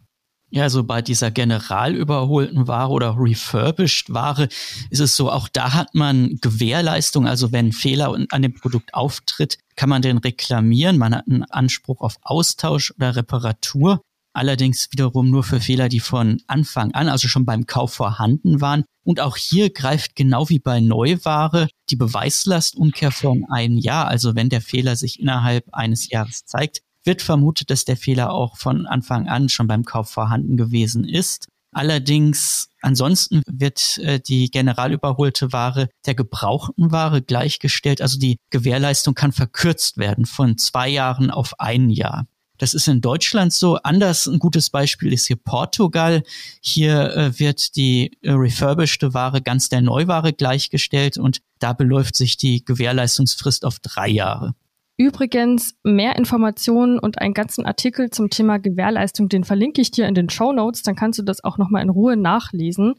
Ja, 0.55 0.65
also 0.65 0.85
bei 0.85 1.01
dieser 1.01 1.31
general 1.31 1.95
überholten 1.95 2.69
Ware 2.69 2.91
oder 2.91 3.17
refurbished 3.19 4.13
Ware 4.13 4.49
ist 4.91 5.01
es 5.01 5.17
so, 5.17 5.31
auch 5.31 5.49
da 5.49 5.73
hat 5.73 5.95
man 5.95 6.37
Gewährleistung. 6.43 7.27
Also 7.27 7.53
wenn 7.53 7.73
Fehler 7.73 8.15
an 8.29 8.43
dem 8.43 8.53
Produkt 8.53 8.93
auftritt, 8.93 9.57
kann 9.77 9.89
man 9.89 10.03
den 10.03 10.19
reklamieren. 10.19 10.99
Man 10.99 11.15
hat 11.15 11.25
einen 11.27 11.45
Anspruch 11.45 12.03
auf 12.03 12.17
Austausch 12.21 12.93
oder 12.99 13.17
Reparatur. 13.17 14.03
Allerdings 14.35 14.89
wiederum 14.91 15.31
nur 15.31 15.43
für 15.43 15.59
Fehler, 15.59 15.89
die 15.89 16.01
von 16.01 16.43
Anfang 16.49 16.93
an, 16.93 17.09
also 17.09 17.29
schon 17.29 17.47
beim 17.47 17.65
Kauf 17.65 17.95
vorhanden 17.95 18.61
waren. 18.61 18.85
Und 19.05 19.21
auch 19.21 19.39
hier 19.39 19.71
greift 19.73 20.17
genau 20.17 20.51
wie 20.51 20.59
bei 20.59 20.81
Neuware 20.81 21.69
die 21.89 21.97
Beweislastumkehr 21.97 23.11
von 23.11 23.47
einem 23.51 23.79
Jahr. 23.79 24.07
Also 24.09 24.35
wenn 24.35 24.51
der 24.51 24.61
Fehler 24.61 24.97
sich 24.97 25.19
innerhalb 25.19 25.65
eines 25.73 26.11
Jahres 26.11 26.45
zeigt, 26.45 26.83
wird 27.05 27.23
vermutet, 27.23 27.71
dass 27.71 27.85
der 27.85 27.97
Fehler 27.97 28.33
auch 28.33 28.57
von 28.57 28.87
Anfang 28.87 29.29
an 29.29 29.49
schon 29.49 29.67
beim 29.67 29.85
Kauf 29.85 30.11
vorhanden 30.11 30.57
gewesen 30.57 31.05
ist. 31.05 31.49
Allerdings 31.75 32.69
ansonsten 32.83 33.43
wird 33.47 33.99
äh, 33.99 34.21
die 34.21 34.51
general 34.51 34.93
überholte 34.93 35.53
Ware 35.53 35.89
der 36.05 36.15
gebrauchten 36.15 36.93
Ware 36.93 37.23
gleichgestellt. 37.23 38.03
Also 38.03 38.19
die 38.19 38.37
Gewährleistung 38.51 39.15
kann 39.15 39.33
verkürzt 39.33 39.97
werden 39.97 40.27
von 40.27 40.59
zwei 40.59 40.89
Jahren 40.89 41.31
auf 41.31 41.59
ein 41.59 41.89
Jahr. 41.89 42.27
Das 42.59 42.75
ist 42.75 42.87
in 42.89 43.01
Deutschland 43.01 43.53
so. 43.55 43.77
Anders 43.77 44.27
ein 44.27 44.39
gutes 44.39 44.69
Beispiel 44.71 45.13
ist 45.15 45.27
hier 45.27 45.37
Portugal. 45.37 46.23
Hier 46.61 47.17
äh, 47.17 47.39
wird 47.39 47.75
die 47.75 48.19
äh, 48.21 48.33
refurbished 48.33 49.15
Ware 49.15 49.41
ganz 49.41 49.71
der 49.71 49.81
Neuware 49.81 50.35
gleichgestellt 50.35 51.17
und 51.17 51.41
da 51.59 51.73
beläuft 51.73 52.15
sich 52.17 52.37
die 52.37 52.65
Gewährleistungsfrist 52.65 53.65
auf 53.65 53.81
drei 53.81 54.09
Jahre. 54.09 54.55
Übrigens, 54.97 55.75
mehr 55.83 56.17
Informationen 56.17 56.99
und 56.99 57.19
einen 57.19 57.35
ganzen 57.35 57.65
Artikel 57.67 58.11
zum 58.11 58.31
Thema 58.31 58.59
Gewährleistung, 58.59 59.29
den 59.29 59.45
verlinke 59.45 59.81
ich 59.81 59.91
dir 59.91 60.07
in 60.07 60.15
den 60.15 60.29
Show 60.29 60.53
Notes, 60.53 60.83
dann 60.83 60.97
kannst 60.97 61.19
du 61.19 61.23
das 61.23 61.43
auch 61.43 61.59
nochmal 61.59 61.83
in 61.83 61.89
Ruhe 61.89 62.17
nachlesen. 62.17 62.95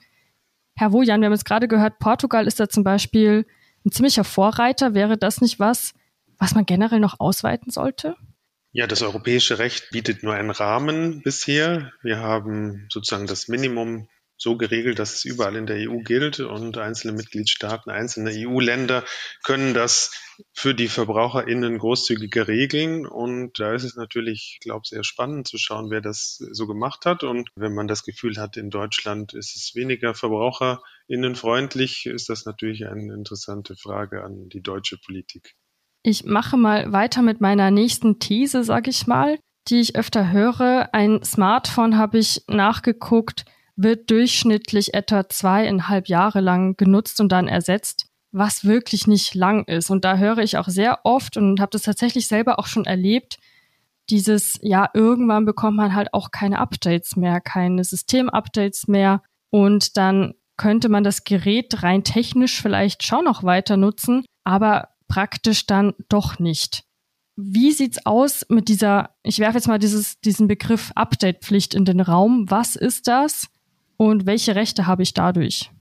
Herr 0.75 0.91
Wojan, 0.91 1.21
wir 1.21 1.27
haben 1.27 1.33
jetzt 1.33 1.45
gerade 1.45 1.67
gehört, 1.67 1.99
Portugal 1.99 2.47
ist 2.47 2.59
da 2.59 2.67
zum 2.67 2.83
Beispiel 2.83 3.45
ein 3.85 3.91
ziemlicher 3.91 4.23
Vorreiter. 4.23 4.93
Wäre 4.95 5.17
das 5.17 5.39
nicht 5.39 5.59
was, 5.59 5.93
was 6.39 6.55
man 6.55 6.65
generell 6.65 6.99
noch 6.99 7.19
ausweiten 7.19 7.71
sollte? 7.71 8.15
Ja, 8.71 8.87
das 8.87 9.03
europäische 9.03 9.59
Recht 9.59 9.91
bietet 9.91 10.23
nur 10.23 10.33
einen 10.33 10.49
Rahmen 10.49 11.21
bisher. 11.21 11.91
Wir 12.01 12.19
haben 12.19 12.87
sozusagen 12.89 13.27
das 13.27 13.47
Minimum 13.47 14.07
so 14.37 14.57
geregelt, 14.57 14.99
dass 14.99 15.13
es 15.13 15.25
überall 15.25 15.55
in 15.55 15.65
der 15.65 15.89
EU 15.89 15.99
gilt 15.99 16.39
und 16.39 16.77
einzelne 16.77 17.13
Mitgliedstaaten, 17.13 17.91
einzelne 17.91 18.31
EU-Länder 18.33 19.03
können 19.43 19.73
das 19.73 20.11
für 20.53 20.73
die 20.73 20.87
VerbraucherInnen 20.87 21.77
großzügiger 21.77 22.47
regeln. 22.47 23.05
Und 23.05 23.59
da 23.59 23.73
ist 23.73 23.83
es 23.83 23.95
natürlich, 23.95 24.53
ich 24.55 24.59
glaube, 24.63 24.85
sehr 24.85 25.03
spannend 25.03 25.47
zu 25.47 25.57
schauen, 25.57 25.89
wer 25.89 26.01
das 26.01 26.37
so 26.51 26.67
gemacht 26.67 27.05
hat. 27.05 27.23
Und 27.23 27.49
wenn 27.55 27.73
man 27.73 27.87
das 27.87 28.03
Gefühl 28.03 28.37
hat, 28.37 28.57
in 28.57 28.69
Deutschland 28.69 29.33
ist 29.33 29.55
es 29.55 29.75
weniger 29.75 30.13
VerbraucherInnen 30.13 31.35
freundlich, 31.35 32.05
ist 32.05 32.29
das 32.29 32.45
natürlich 32.45 32.85
eine 32.85 33.13
interessante 33.13 33.75
Frage 33.75 34.23
an 34.23 34.49
die 34.49 34.61
deutsche 34.61 34.97
Politik. 34.97 35.55
Ich 36.03 36.25
mache 36.25 36.57
mal 36.57 36.91
weiter 36.91 37.21
mit 37.21 37.39
meiner 37.39 37.71
nächsten 37.71 38.19
These, 38.19 38.63
sage 38.63 38.89
ich 38.89 39.07
mal, 39.07 39.39
die 39.69 39.79
ich 39.79 39.95
öfter 39.95 40.31
höre. 40.31 40.89
Ein 40.91 41.23
Smartphone 41.23 41.97
habe 41.97 42.17
ich 42.17 42.41
nachgeguckt, 42.47 43.45
wird 43.75 44.09
durchschnittlich 44.11 44.93
etwa 44.93 45.27
zweieinhalb 45.27 46.07
Jahre 46.07 46.41
lang 46.41 46.77
genutzt 46.77 47.19
und 47.19 47.31
dann 47.31 47.47
ersetzt, 47.47 48.07
was 48.31 48.65
wirklich 48.65 49.07
nicht 49.07 49.35
lang 49.35 49.65
ist. 49.65 49.89
Und 49.89 50.05
da 50.05 50.17
höre 50.17 50.39
ich 50.39 50.57
auch 50.57 50.67
sehr 50.67 50.99
oft 51.03 51.37
und 51.37 51.59
habe 51.59 51.71
das 51.71 51.83
tatsächlich 51.83 52.27
selber 52.27 52.59
auch 52.59 52.67
schon 52.67 52.85
erlebt, 52.85 53.37
dieses, 54.09 54.59
ja, 54.61 54.89
irgendwann 54.93 55.45
bekommt 55.45 55.77
man 55.77 55.95
halt 55.95 56.13
auch 56.13 56.31
keine 56.31 56.59
Updates 56.59 57.15
mehr, 57.15 57.39
keine 57.39 57.83
Systemupdates 57.83 58.87
mehr 58.87 59.21
und 59.49 59.97
dann 59.97 60.33
könnte 60.57 60.89
man 60.89 61.03
das 61.03 61.23
Gerät 61.23 61.83
rein 61.83 62.03
technisch 62.03 62.61
vielleicht 62.61 63.03
schon 63.03 63.25
noch 63.25 63.43
weiter 63.43 63.77
nutzen, 63.77 64.25
aber 64.43 64.89
praktisch 65.07 65.65
dann 65.65 65.93
doch 66.09 66.39
nicht. 66.39 66.83
Wie 67.35 67.71
sieht's 67.71 68.05
aus 68.05 68.45
mit 68.49 68.67
dieser, 68.67 69.15
ich 69.23 69.39
werfe 69.39 69.57
jetzt 69.57 69.67
mal 69.67 69.79
dieses, 69.79 70.19
diesen 70.19 70.47
Begriff 70.47 70.91
Update-Pflicht 70.95 71.73
in 71.73 71.85
den 71.85 71.99
Raum. 71.99 72.45
Was 72.49 72.75
ist 72.75 73.07
das? 73.07 73.47
Und 74.09 74.25
welche 74.25 74.55
Rechte 74.55 74.87
habe 74.87 75.03
ich 75.03 75.13
dadurch? 75.13 75.71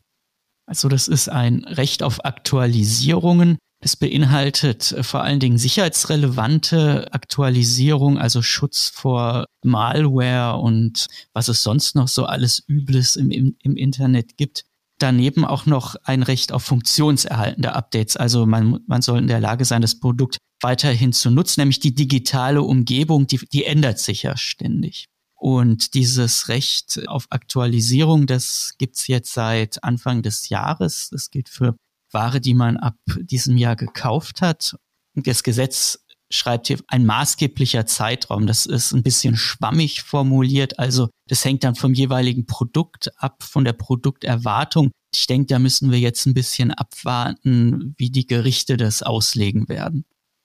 Also 0.67 0.89
das 0.89 1.09
ist 1.09 1.29
ein 1.29 1.65
Recht 1.65 2.03
auf 2.03 2.25
Aktualisierungen. 2.25 3.59
Es 3.85 3.97
beinhaltet 3.97 4.93
äh, 4.93 5.03
vor 5.03 5.23
allen 5.23 5.41
Dingen 5.41 5.59
sicherheitsrelevante 5.59 7.13
Aktualisierung, 7.13 8.17
also 8.17 8.41
Schutz 8.41 8.89
vor 8.89 9.47
Malware 9.65 10.59
und 10.59 11.09
was 11.35 11.49
es 11.49 11.63
sonst 11.63 11.97
noch 11.97 12.09
so 12.09 12.25
alles 12.25 12.63
Übles 12.69 13.17
im, 13.17 13.31
im, 13.31 13.57
im 13.61 13.77
Internet 13.77 14.37
gibt. 14.37 14.65
Daneben 14.99 15.45
auch 15.45 15.67
noch 15.67 15.97
ein 16.05 16.23
Recht 16.23 16.53
auf 16.53 16.63
funktionserhaltende 16.63 17.75
Updates. 17.75 18.17
Also 18.17 18.47
man, 18.47 18.79
man 18.87 19.03
soll 19.03 19.19
in 19.19 19.27
der 19.27 19.41
Lage 19.41 19.65
sein, 19.65 19.83
das 19.83 19.99
Produkt 19.99 20.39
weiterhin 20.63 21.13
zu 21.13 21.31
nutzen, 21.31 21.61
nämlich 21.61 21.81
die 21.81 21.95
digitale 21.95 22.63
Umgebung, 22.63 23.27
die, 23.27 23.41
die 23.53 23.65
ändert 23.65 23.99
sich 23.99 24.23
ja 24.23 24.37
ständig. 24.37 25.09
Und 25.43 25.95
dieses 25.95 26.47
Recht 26.47 27.01
auf 27.09 27.27
Aktualisierung, 27.31 28.29
das 28.29 28.75
gibt's 28.79 29.09
jetzt 29.09 29.35
seit 29.35 29.83
Anfang 29.83 30.23
des 30.23 30.51
Jahres. 30.51 31.09
Das 31.11 31.31
gilt 31.31 31.49
für 31.49 31.75
Ware, 32.13 32.41
die 32.41 32.55
man 32.55 32.77
ab 32.77 32.95
diesem 33.17 33.57
Jahr 33.57 33.75
gekauft 33.75 34.41
hat. 34.41 34.77
Das 35.17 35.43
Gesetz 35.43 35.99
schreibt 36.31 36.69
hier 36.69 36.79
ein 36.87 37.05
maßgeblicher 37.05 37.87
Zeitraum. 37.87 38.47
Das 38.47 38.67
ist 38.67 38.93
ein 38.93 39.03
bisschen 39.03 39.37
schwammig 39.37 40.03
formuliert. 40.03 40.79
Also 40.79 41.09
das 41.29 41.45
hängt 41.45 41.65
dann 41.65 41.75
vom 41.75 41.93
jeweiligen 41.93 42.47
Produkt 42.47 43.11
ab, 43.21 43.43
von 43.43 43.65
der 43.65 43.73
Produkterwartung. 43.73 44.93
Ich 45.13 45.27
denke, 45.27 45.47
da 45.47 45.59
müssen 45.59 45.91
wir 45.91 45.99
jetzt 45.99 46.25
ein 46.25 46.35
bisschen 46.35 46.71
abwarten, 46.71 47.97
wie 47.99 48.11
die 48.11 48.29
Gerichte 48.29 48.77
das 48.77 49.03
auslegen 49.03 49.69
werden. 49.69 50.05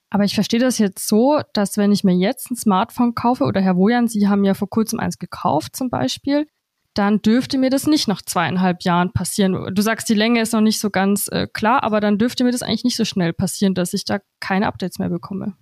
Aber 0.10 0.24
ich 0.24 0.36
verstehe 0.36 0.60
das 0.60 0.78
jetzt 0.78 1.08
so, 1.08 1.42
dass 1.54 1.78
wenn 1.78 1.92
ich 1.92 2.04
mir 2.04 2.16
jetzt 2.16 2.50
ein 2.50 2.56
Smartphone 2.56 3.14
kaufe, 3.14 3.44
oder 3.44 3.62
Herr 3.62 3.76
Wojan, 3.76 4.08
Sie 4.08 4.28
haben 4.28 4.46
ja 4.46 4.54
vor 4.54 4.70
kurzem 4.70 5.00
eins 5.00 5.18
gekauft 5.18 5.76
zum 5.76 5.90
Beispiel, 5.90 6.48
dann 6.94 7.22
dürfte 7.22 7.58
mir 7.58 7.70
das 7.70 7.86
nicht 7.86 8.08
nach 8.08 8.22
zweieinhalb 8.22 8.84
Jahren 8.84 9.12
passieren. 9.14 9.76
Du 9.76 9.82
sagst, 9.82 10.10
die 10.10 10.16
Länge 10.16 10.42
ist 10.42 10.54
noch 10.54 10.62
nicht 10.62 10.80
so 10.80 10.90
ganz 10.90 11.28
äh, 11.28 11.48
klar, 11.48 11.84
aber 11.84 12.00
dann 12.00 12.18
dürfte 12.18 12.44
mir 12.44 12.52
das 12.52 12.64
eigentlich 12.64 12.86
nicht 12.86 12.96
so 12.96 13.06
schnell 13.06 13.34
passieren, 13.34 13.76
dass 13.76 13.94
ich 13.94 14.06
da 14.06 14.20
keine 14.40 14.68
Updates 14.68 14.98
mehr 14.98 15.10
bekomme. 15.10 15.56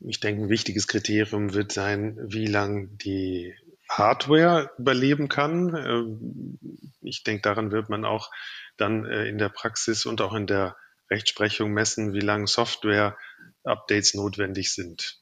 Ich 0.00 0.20
denke, 0.20 0.42
ein 0.42 0.48
wichtiges 0.50 0.86
Kriterium 0.86 1.54
wird 1.54 1.72
sein, 1.72 2.18
wie 2.22 2.46
lang 2.46 2.98
die 2.98 3.54
Hardware 3.88 4.70
überleben 4.78 5.28
kann. 5.28 5.74
Ähm, 5.74 6.58
ich 7.00 7.22
denke, 7.22 7.42
daran 7.42 7.70
wird 7.70 7.88
man 7.88 8.04
auch 8.04 8.30
dann 8.76 9.06
äh, 9.06 9.26
in 9.26 9.38
der 9.38 9.48
Praxis 9.48 10.04
und 10.04 10.20
auch 10.20 10.34
in 10.34 10.46
der 10.46 10.76
Rechtsprechung 11.10 11.72
messen, 11.72 12.12
wie 12.12 12.20
lange 12.20 12.46
Software 12.46 13.16
Updates 13.64 14.14
notwendig 14.14 14.72
sind. 14.72 15.18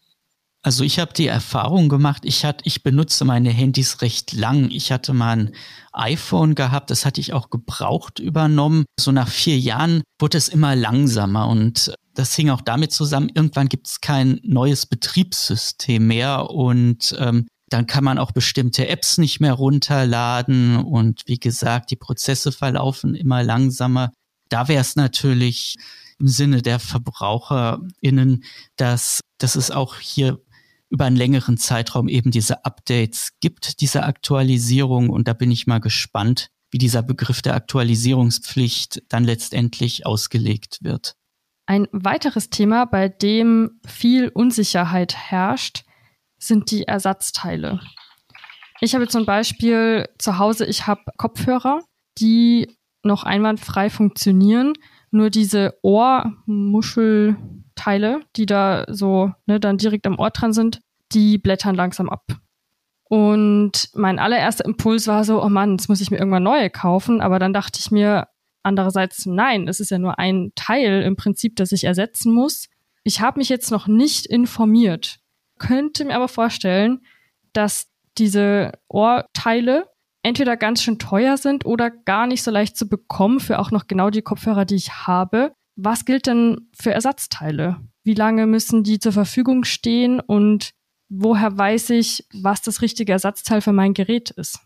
Also 0.65 0.85
ich 0.85 1.01
habe 1.01 1.13
die 1.13 1.27
Erfahrung 1.27 1.89
gemacht, 1.89 2.23
ich, 2.25 2.45
hat, 2.45 2.61
ich 2.65 2.85
benutze 2.85 3.25
meine 3.25 3.51
Handys 3.51 4.01
recht 4.01 4.33
lang. 4.33 4.71
Ich 4.71 4.93
hatte 4.93 5.13
mal 5.13 5.37
ein 5.37 5.55
iPhone 5.93 6.55
gehabt, 6.55 6.91
das 6.91 7.05
hatte 7.05 7.21
ich 7.21 7.33
auch 7.33 7.51
gebraucht 7.51 8.21
übernommen. 8.21 8.85
So 8.99 9.11
nach 9.11 9.29
vier 9.29 9.59
Jahren 9.59 10.03
wurde 10.21 10.39
es 10.39 10.49
immer 10.49 10.77
langsamer 10.77 11.49
und 11.49 11.93
das 12.15 12.37
hing 12.37 12.51
auch 12.51 12.61
damit 12.61 12.93
zusammen, 12.93 13.31
irgendwann 13.35 13.69
gibt 13.69 13.89
es 13.89 14.01
kein 14.01 14.39
neues 14.45 14.87
Betriebssystem 14.87 16.07
mehr 16.07 16.51
und 16.51 17.17
ähm, 17.19 17.49
dann 17.69 17.87
kann 17.87 18.05
man 18.05 18.19
auch 18.19 18.33
bestimmte 18.33 18.87
Apps 18.87 19.19
nicht 19.19 19.41
mehr 19.41 19.55
runterladen 19.55 20.77
und 20.77 21.23
wie 21.27 21.39
gesagt, 21.39 21.91
die 21.91 21.97
Prozesse 21.97 22.53
verlaufen 22.53 23.15
immer 23.15 23.43
langsamer. 23.43 24.13
Da 24.49 24.69
wäre 24.69 24.83
es 24.83 24.95
natürlich 24.95 25.77
im 26.23 26.29
Sinne 26.29 26.63
der 26.63 26.79
VerbraucherInnen, 26.79 28.45
dass, 28.77 29.21
dass 29.39 29.57
es 29.57 29.71
auch 29.71 29.97
hier 29.97 30.41
über 30.89 31.05
einen 31.05 31.17
längeren 31.17 31.59
Zeitraum 31.59 32.09
eben 32.09 32.31
diese 32.31 32.65
Updates 32.65 33.33
gibt, 33.41 33.81
diese 33.81 34.05
Aktualisierung. 34.05 35.11
Und 35.11 35.27
da 35.27 35.33
bin 35.33 35.51
ich 35.51 35.67
mal 35.67 35.81
gespannt, 35.81 36.49
wie 36.71 36.79
dieser 36.79 37.03
Begriff 37.03 37.43
der 37.43 37.55
Aktualisierungspflicht 37.55 39.03
dann 39.09 39.25
letztendlich 39.25 40.07
ausgelegt 40.07 40.79
wird. 40.83 41.17
Ein 41.67 41.89
weiteres 41.93 42.51
Thema, 42.51 42.85
bei 42.85 43.09
dem 43.09 43.81
viel 43.87 44.29
Unsicherheit 44.29 45.17
herrscht, 45.17 45.85
sind 46.39 46.71
die 46.71 46.85
Ersatzteile. 46.85 47.81
Ich 48.81 48.95
habe 48.95 49.09
zum 49.09 49.27
Beispiel 49.27 50.09
zu 50.19 50.39
Hause, 50.39 50.67
ich 50.67 50.87
habe 50.87 51.03
Kopfhörer, 51.17 51.83
die 52.19 52.77
noch 53.03 53.25
einwandfrei 53.25 53.91
funktionieren, 53.91 54.75
nur 55.13 55.31
diese 55.31 55.79
Ohrmuschelteile, 55.83 58.23
die 58.35 58.47
da 58.47 58.85
so 58.89 59.31
ne, 59.47 59.61
dann 59.61 59.79
direkt 59.79 60.05
am 60.07 60.19
Ohr 60.19 60.31
dran 60.31 60.53
sind, 60.53 60.81
die 61.13 61.39
blättern 61.39 61.77
langsam 61.77 62.09
ab. 62.09 62.25
Und 63.05 63.91
mein 63.95 64.19
allererster 64.19 64.65
Impuls 64.65 65.07
war 65.07 65.23
so, 65.25 65.41
oh 65.43 65.51
Mann, 65.51 65.73
jetzt 65.73 65.89
muss 65.89 66.01
ich 66.01 66.11
mir 66.11 66.17
irgendwann 66.17 66.43
neue 66.43 66.71
kaufen. 66.71 67.21
Aber 67.21 67.39
dann 67.39 67.53
dachte 67.53 67.79
ich 67.79 67.91
mir 67.91 68.29
andererseits, 68.63 69.27
nein, 69.27 69.69
es 69.69 69.81
ist 69.81 69.91
ja 69.91 69.99
nur 69.99 70.19
ein 70.19 70.53
Teil 70.55 71.03
im 71.03 71.17
Prinzip, 71.17 71.57
das 71.57 71.73
ich 71.73 71.85
ersetzen 71.85 72.33
muss. 72.33 72.71
Ich 73.05 73.21
habe 73.21 73.39
mich 73.39 73.51
jetzt 73.51 73.71
noch 73.71 73.87
nicht 73.87 74.25
informiert, 74.25 75.19
könnte 75.59 76.07
mir 76.07 76.17
aber 76.17 76.29
vorstellen, 76.29 77.03
dass 77.53 77.91
diese 78.17 78.73
Ohrteile 78.89 79.92
entweder 80.23 80.57
ganz 80.57 80.83
schön 80.83 80.99
teuer 80.99 81.37
sind 81.37 81.67
oder 81.67 81.91
gar 81.91 82.27
nicht 82.27 82.43
so 82.43 82.51
leicht 82.51 82.77
zu 82.77 82.89
bekommen 82.89 83.41
für 83.41 83.59
auch 83.59 83.71
noch 83.71 83.87
genau 83.87 84.11
die 84.11 84.23
Kopfhörer, 84.23 84.65
die 84.65 84.77
ich 84.77 84.93
habe. 85.07 85.53
Was 85.77 86.05
gilt 86.05 86.27
denn 86.27 86.69
für 86.79 86.93
Ersatzteile? 86.93 87.81
Wie 88.05 88.15
lange 88.15 88.47
müssen 88.47 88.85
die 88.85 88.99
zur 88.99 89.13
Verfügung 89.13 89.65
stehen 89.65 90.21
und 90.21 90.73
woher 91.09 91.57
weiß 91.57 91.91
ich, 91.91 92.27
was 92.33 92.63
das 92.63 92.83
richtige 92.83 93.13
Ersatzteil 93.13 93.61
für 93.61 93.73
mein 93.73 93.95
Gerät 93.95 94.31
ist? 94.31 94.61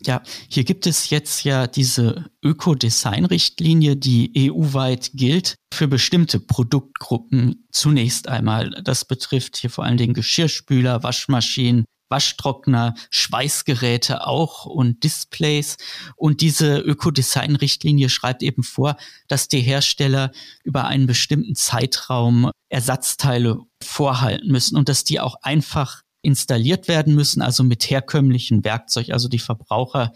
Ja, 0.00 0.22
hier 0.48 0.62
gibt 0.62 0.86
es 0.86 1.10
jetzt 1.10 1.42
ja 1.42 1.66
diese 1.66 2.30
Ökodesign-Richtlinie, 2.44 3.96
die 3.96 4.50
EU-weit 4.52 5.10
gilt 5.14 5.56
für 5.74 5.88
bestimmte 5.88 6.38
Produktgruppen 6.38 7.66
zunächst 7.72 8.28
einmal. 8.28 8.70
Das 8.84 9.04
betrifft 9.04 9.56
hier 9.56 9.70
vor 9.70 9.84
allen 9.84 9.96
Dingen 9.96 10.14
Geschirrspüler, 10.14 11.02
Waschmaschinen, 11.02 11.84
Waschtrockner, 12.08 12.94
Schweißgeräte 13.10 14.26
auch 14.26 14.64
und 14.66 15.04
Displays. 15.04 15.76
Und 16.16 16.40
diese 16.40 16.78
Ökodesign-Richtlinie 16.78 18.08
schreibt 18.08 18.42
eben 18.42 18.62
vor, 18.62 18.96
dass 19.28 19.48
die 19.48 19.60
Hersteller 19.60 20.32
über 20.64 20.84
einen 20.86 21.06
bestimmten 21.06 21.54
Zeitraum 21.54 22.50
Ersatzteile 22.68 23.58
vorhalten 23.82 24.50
müssen 24.50 24.76
und 24.76 24.88
dass 24.88 25.04
die 25.04 25.20
auch 25.20 25.36
einfach 25.42 26.02
installiert 26.22 26.88
werden 26.88 27.14
müssen, 27.14 27.42
also 27.42 27.62
mit 27.62 27.88
herkömmlichem 27.88 28.64
Werkzeug, 28.64 29.10
also 29.10 29.28
die 29.28 29.38
Verbraucher 29.38 30.12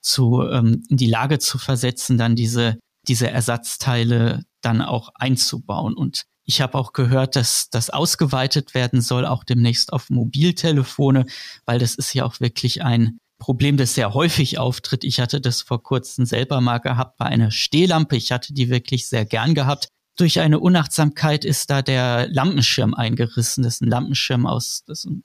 zu, 0.00 0.42
ähm, 0.42 0.84
in 0.88 0.96
die 0.96 1.10
Lage 1.10 1.38
zu 1.38 1.58
versetzen, 1.58 2.18
dann 2.18 2.36
diese, 2.36 2.78
diese 3.08 3.30
Ersatzteile 3.30 4.44
dann 4.60 4.82
auch 4.82 5.10
einzubauen. 5.14 5.94
Und 5.94 6.24
ich 6.46 6.60
habe 6.60 6.78
auch 6.78 6.92
gehört, 6.92 7.36
dass 7.36 7.68
das 7.70 7.90
ausgeweitet 7.90 8.74
werden 8.74 9.00
soll, 9.00 9.26
auch 9.26 9.44
demnächst 9.44 9.92
auf 9.92 10.10
Mobiltelefone, 10.10 11.26
weil 11.66 11.78
das 11.78 11.96
ist 11.96 12.14
ja 12.14 12.24
auch 12.24 12.40
wirklich 12.40 12.82
ein 12.82 13.18
Problem, 13.38 13.76
das 13.76 13.94
sehr 13.94 14.14
häufig 14.14 14.58
auftritt. 14.58 15.04
Ich 15.04 15.20
hatte 15.20 15.40
das 15.40 15.60
vor 15.60 15.82
kurzem 15.82 16.24
selber 16.24 16.60
mal 16.60 16.78
gehabt 16.78 17.18
bei 17.18 17.26
einer 17.26 17.50
Stehlampe. 17.50 18.16
Ich 18.16 18.32
hatte 18.32 18.54
die 18.54 18.70
wirklich 18.70 19.08
sehr 19.08 19.26
gern 19.26 19.54
gehabt 19.54 19.88
durch 20.16 20.40
eine 20.40 20.60
Unachtsamkeit 20.60 21.44
ist 21.44 21.70
da 21.70 21.82
der 21.82 22.28
Lampenschirm 22.28 22.94
eingerissen. 22.94 23.62
Das 23.62 23.74
ist 23.74 23.82
ein 23.82 23.90
Lampenschirm 23.90 24.46
aus 24.46 24.82
das 24.86 25.04
ist 25.04 25.10
ein 25.10 25.24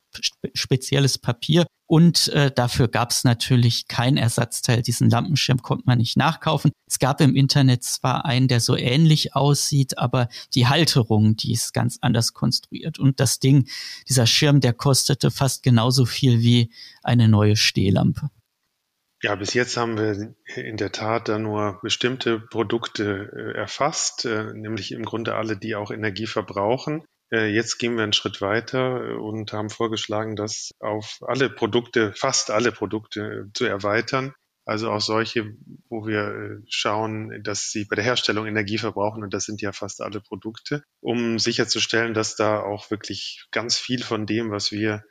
spezielles 0.54 1.18
Papier. 1.18 1.66
Und 1.88 2.30
äh, 2.30 2.52
dafür 2.52 2.88
gab 2.88 3.12
es 3.12 3.26
natürlich 3.26 3.88
kein 3.88 4.16
Ersatzteil. 4.16 4.82
Diesen 4.82 5.10
Lampenschirm 5.10 5.62
konnte 5.62 5.84
man 5.86 5.98
nicht 5.98 6.16
nachkaufen. 6.16 6.72
Es 6.88 7.00
gab 7.00 7.20
im 7.20 7.36
Internet 7.36 7.84
zwar 7.84 8.26
einen, 8.26 8.48
der 8.48 8.62
so 8.62 8.78
ähnlich 8.78 9.36
aussieht, 9.36 9.98
aber 9.98 10.30
die 10.54 10.68
Halterung, 10.68 11.36
die 11.36 11.52
ist 11.52 11.74
ganz 11.74 11.98
anders 12.00 12.34
konstruiert. 12.34 12.98
Und 12.98 13.20
das 13.20 13.40
Ding, 13.40 13.68
dieser 14.08 14.26
Schirm, 14.26 14.62
der 14.62 14.74
kostete 14.74 15.32
fast 15.32 15.64
genauso 15.64 16.06
viel 16.06 16.42
wie 16.42 16.72
eine 17.04 17.28
neue 17.28 17.58
Stehlampe. 17.58 18.30
Ja, 19.24 19.36
bis 19.36 19.54
jetzt 19.54 19.78
haben 19.78 19.98
wir 19.98 20.34
in 20.56 20.78
der 20.78 20.92
Tat 20.92 21.30
da 21.30 21.38
nur 21.38 21.80
bestimmte 21.84 22.40
Produkte 22.40 23.30
äh, 23.32 23.58
erfasst, 23.58 24.26
äh, 24.26 24.52
nämlich 24.54 24.92
im 24.94 25.06
Grunde 25.06 25.36
alle, 25.36 25.58
die 25.58 25.76
auch 25.76 25.92
Energie 25.92 26.26
verbrauchen. 26.26 27.06
Äh, 27.32 27.54
jetzt 27.54 27.78
gehen 27.78 27.98
wir 27.98 28.04
einen 28.04 28.14
Schritt 28.14 28.42
weiter 28.42 29.20
und 29.20 29.54
haben 29.54 29.70
vorgeschlagen, 29.70 30.36
das 30.36 30.72
auf 30.80 31.20
alle 31.22 31.52
Produkte, 31.52 32.14
fast 32.14 32.50
alle 32.50 32.72
Produkte 32.72 33.48
zu 33.54 33.66
erweitern. 33.66 34.34
Also 34.66 34.92
auch 34.92 35.02
solche, 35.02 35.54
wo 35.90 36.08
wir 36.08 36.62
schauen, 36.68 37.44
dass 37.44 37.72
sie 37.72 37.86
bei 37.86 37.96
der 37.96 38.06
Herstellung 38.06 38.48
Energie 38.48 38.80
verbrauchen 38.80 39.24
und 39.24 39.34
das 39.34 39.46
sind 39.46 39.62
ja 39.62 39.72
fast 39.72 40.02
alle 40.02 40.22
Produkte, 40.22 40.84
um 41.00 41.38
sicherzustellen, 41.38 42.14
dass 42.16 42.36
da 42.36 42.62
auch 42.62 42.90
wirklich 42.90 43.46
ganz 43.52 43.78
viel 43.78 44.04
von 44.04 44.26
dem, 44.26 44.50
was 44.50 44.72
wir 44.72 45.04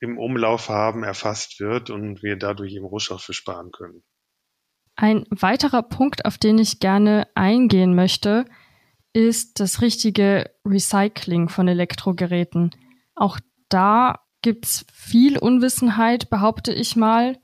im 0.00 0.18
Umlauf 0.18 0.68
haben, 0.68 1.02
erfasst 1.02 1.60
wird 1.60 1.90
und 1.90 2.22
wir 2.22 2.36
dadurch 2.36 2.74
eben 2.74 2.84
Rohstoffe 2.84 3.28
sparen 3.30 3.70
können. 3.72 4.02
Ein 4.96 5.26
weiterer 5.30 5.82
Punkt, 5.82 6.24
auf 6.24 6.38
den 6.38 6.58
ich 6.58 6.80
gerne 6.80 7.28
eingehen 7.34 7.94
möchte, 7.94 8.44
ist 9.12 9.60
das 9.60 9.80
richtige 9.80 10.50
Recycling 10.64 11.48
von 11.48 11.68
Elektrogeräten. 11.68 12.74
Auch 13.14 13.38
da 13.68 14.20
gibt 14.42 14.66
es 14.66 14.86
viel 14.92 15.38
Unwissenheit, 15.38 16.30
behaupte 16.30 16.72
ich 16.72 16.96
mal. 16.96 17.38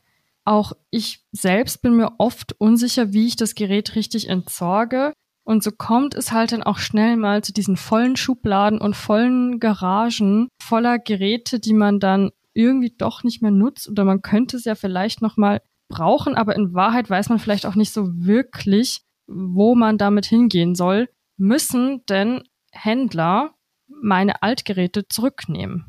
Auch 0.45 0.73
ich 0.91 1.27
selbst 1.33 1.81
bin 1.81 1.97
mir 1.97 2.13
oft 2.19 2.55
unsicher, 2.59 3.13
wie 3.13 3.27
ich 3.27 3.37
das 3.37 3.55
Gerät 3.55 3.95
richtig 3.95 4.29
entsorge. 4.29 5.13
Und 5.45 5.63
so 5.63 5.71
kommt 5.71 6.15
es 6.15 6.33
halt 6.33 6.53
dann 6.53 6.63
auch 6.63 6.79
schnell 6.79 7.17
mal 7.17 7.43
zu 7.45 7.53
diesen 7.53 7.77
vollen 7.77 8.17
Schubladen 8.17 8.81
und 8.81 8.97
vollen 8.97 9.61
Garagen 9.61 10.49
voller 10.61 10.99
Geräte, 10.99 11.61
die 11.61 11.75
man 11.75 12.01
dann 12.01 12.31
irgendwie 12.55 12.95
doch 12.97 13.25
nicht 13.25 13.43
mehr 13.43 13.51
nutzt 13.51 13.89
oder 13.89 14.05
man 14.05 14.23
könnte 14.23 14.57
es 14.57 14.65
ja 14.65 14.75
vielleicht 14.75 15.21
noch 15.21 15.37
mal 15.37 15.61
brauchen, 15.89 16.35
aber 16.35 16.57
in 16.57 16.73
Wahrheit 16.73 17.11
weiß 17.11 17.29
man 17.29 17.39
vielleicht 17.39 17.67
auch 17.67 17.75
nicht 17.75 17.93
so 17.93 18.09
wirklich, 18.15 19.03
wo 19.27 19.75
man 19.75 19.99
damit 19.99 20.27
hingehen 20.27 20.75
soll. 20.75 21.09
Müssen 21.37 22.05
denn 22.07 22.43
Händler 22.73 23.55
meine 23.89 24.43
Altgeräte 24.43 25.09
zurücknehmen? 25.09 25.87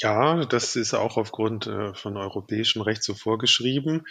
Ja, 0.00 0.44
das 0.44 0.76
ist 0.76 0.94
auch 0.94 1.16
aufgrund 1.16 1.66
äh, 1.66 1.94
von 1.94 2.16
europäischem 2.16 2.82
Recht 2.82 3.02
so 3.02 3.14
vorgeschrieben. 3.14 4.06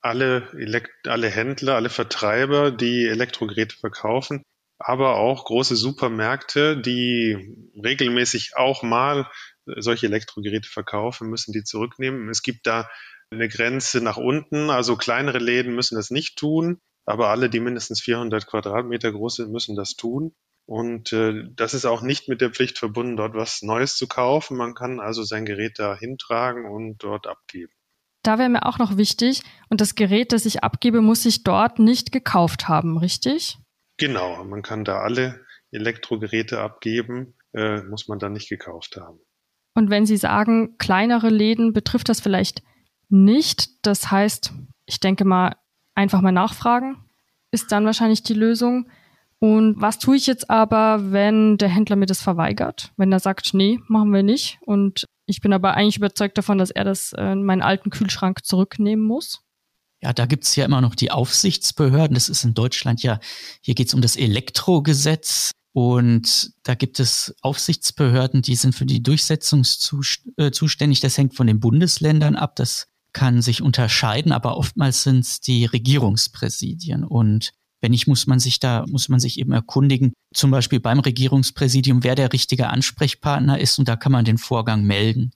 Alle, 0.00 0.48
Elekt 0.52 1.06
alle 1.06 1.28
Händler, 1.28 1.76
alle 1.76 1.90
Vertreiber, 1.90 2.72
die 2.72 3.06
Elektrogeräte 3.06 3.76
verkaufen, 3.76 4.42
aber 4.78 5.16
auch 5.16 5.44
große 5.44 5.76
Supermärkte, 5.76 6.76
die 6.76 7.54
regelmäßig 7.80 8.56
auch 8.56 8.82
mal 8.82 9.28
solche 9.66 10.06
Elektrogeräte 10.06 10.68
verkaufen, 10.68 11.28
müssen 11.30 11.52
die 11.52 11.64
zurücknehmen. 11.64 12.28
Es 12.28 12.42
gibt 12.42 12.66
da 12.66 12.88
eine 13.30 13.48
Grenze 13.48 14.00
nach 14.00 14.16
unten, 14.16 14.70
also 14.70 14.96
kleinere 14.96 15.38
Läden 15.38 15.74
müssen 15.74 15.96
das 15.96 16.10
nicht 16.10 16.36
tun, 16.36 16.78
aber 17.06 17.28
alle, 17.28 17.48
die 17.48 17.60
mindestens 17.60 18.00
400 18.00 18.46
Quadratmeter 18.46 19.10
groß 19.12 19.36
sind, 19.36 19.52
müssen 19.52 19.76
das 19.76 19.94
tun. 19.94 20.34
Und 20.66 21.12
äh, 21.12 21.44
das 21.54 21.74
ist 21.74 21.86
auch 21.86 22.02
nicht 22.02 22.28
mit 22.28 22.40
der 22.40 22.50
Pflicht 22.50 22.78
verbunden, 22.78 23.16
dort 23.16 23.34
was 23.34 23.62
Neues 23.62 23.96
zu 23.96 24.06
kaufen. 24.06 24.56
Man 24.56 24.74
kann 24.74 25.00
also 25.00 25.24
sein 25.24 25.44
Gerät 25.44 25.78
da 25.78 25.96
hintragen 25.96 26.66
und 26.66 27.02
dort 27.02 27.26
abgeben. 27.26 27.72
Da 28.22 28.38
wäre 28.38 28.48
mir 28.48 28.66
auch 28.66 28.78
noch 28.78 28.96
wichtig, 28.96 29.42
und 29.68 29.80
das 29.80 29.96
Gerät, 29.96 30.30
das 30.30 30.46
ich 30.46 30.62
abgebe, 30.62 31.00
muss 31.00 31.24
ich 31.24 31.42
dort 31.42 31.80
nicht 31.80 32.12
gekauft 32.12 32.68
haben, 32.68 32.96
richtig? 32.96 33.58
Genau, 33.96 34.44
man 34.44 34.62
kann 34.62 34.84
da 34.84 35.00
alle 35.00 35.44
Elektrogeräte 35.72 36.60
abgeben, 36.60 37.34
äh, 37.52 37.82
muss 37.82 38.06
man 38.06 38.20
dann 38.20 38.32
nicht 38.32 38.48
gekauft 38.48 38.96
haben. 38.96 39.18
Und 39.74 39.90
wenn 39.90 40.06
Sie 40.06 40.16
sagen, 40.16 40.76
kleinere 40.78 41.28
Läden 41.28 41.72
betrifft 41.72 42.08
das 42.08 42.20
vielleicht 42.20 42.62
nicht, 43.08 43.86
das 43.86 44.10
heißt, 44.10 44.52
ich 44.86 45.00
denke 45.00 45.24
mal, 45.24 45.56
einfach 45.94 46.20
mal 46.20 46.32
nachfragen, 46.32 46.96
ist 47.50 47.72
dann 47.72 47.84
wahrscheinlich 47.84 48.22
die 48.22 48.34
Lösung. 48.34 48.88
Und 49.38 49.80
was 49.80 49.98
tue 49.98 50.16
ich 50.16 50.26
jetzt 50.26 50.50
aber, 50.50 51.12
wenn 51.12 51.58
der 51.58 51.68
Händler 51.68 51.96
mir 51.96 52.06
das 52.06 52.22
verweigert? 52.22 52.92
Wenn 52.96 53.12
er 53.12 53.20
sagt, 53.20 53.54
nee, 53.54 53.80
machen 53.88 54.12
wir 54.12 54.22
nicht. 54.22 54.58
Und 54.62 55.06
ich 55.26 55.40
bin 55.40 55.52
aber 55.52 55.74
eigentlich 55.74 55.96
überzeugt 55.96 56.38
davon, 56.38 56.58
dass 56.58 56.70
er 56.70 56.84
das 56.84 57.12
äh, 57.12 57.32
in 57.32 57.44
meinen 57.44 57.62
alten 57.62 57.90
Kühlschrank 57.90 58.44
zurücknehmen 58.44 59.04
muss. 59.04 59.42
Ja, 60.00 60.12
da 60.12 60.26
gibt's 60.26 60.56
ja 60.56 60.64
immer 60.64 60.80
noch 60.80 60.94
die 60.94 61.10
Aufsichtsbehörden. 61.10 62.14
Das 62.14 62.28
ist 62.28 62.44
in 62.44 62.54
Deutschland 62.54 63.02
ja, 63.02 63.20
hier 63.60 63.74
geht's 63.74 63.94
um 63.94 64.00
das 64.00 64.16
Elektrogesetz. 64.16 65.52
Und 65.72 66.52
da 66.64 66.74
gibt 66.74 67.00
es 67.00 67.34
Aufsichtsbehörden, 67.40 68.42
die 68.42 68.56
sind 68.56 68.74
für 68.74 68.84
die 68.84 69.02
Durchsetzung 69.02 69.62
äh, 70.36 70.50
zuständig. 70.50 71.00
Das 71.00 71.16
hängt 71.16 71.34
von 71.34 71.46
den 71.46 71.60
Bundesländern 71.60 72.36
ab. 72.36 72.56
Das 72.56 72.88
kann 73.12 73.42
sich 73.42 73.62
unterscheiden, 73.62 74.32
aber 74.32 74.56
oftmals 74.56 75.02
sind 75.02 75.20
es 75.20 75.40
die 75.40 75.64
Regierungspräsidien. 75.64 77.04
Und 77.04 77.52
wenn 77.80 77.90
nicht, 77.90 78.06
muss 78.06 78.26
man 78.26 78.38
sich 78.38 78.60
da, 78.60 78.84
muss 78.86 79.08
man 79.08 79.18
sich 79.18 79.38
eben 79.38 79.52
erkundigen, 79.52 80.12
zum 80.34 80.50
Beispiel 80.50 80.80
beim 80.80 81.00
Regierungspräsidium, 81.00 82.04
wer 82.04 82.14
der 82.14 82.32
richtige 82.32 82.68
Ansprechpartner 82.68 83.58
ist. 83.58 83.78
Und 83.78 83.88
da 83.88 83.96
kann 83.96 84.12
man 84.12 84.24
den 84.24 84.38
Vorgang 84.38 84.84
melden. 84.84 85.32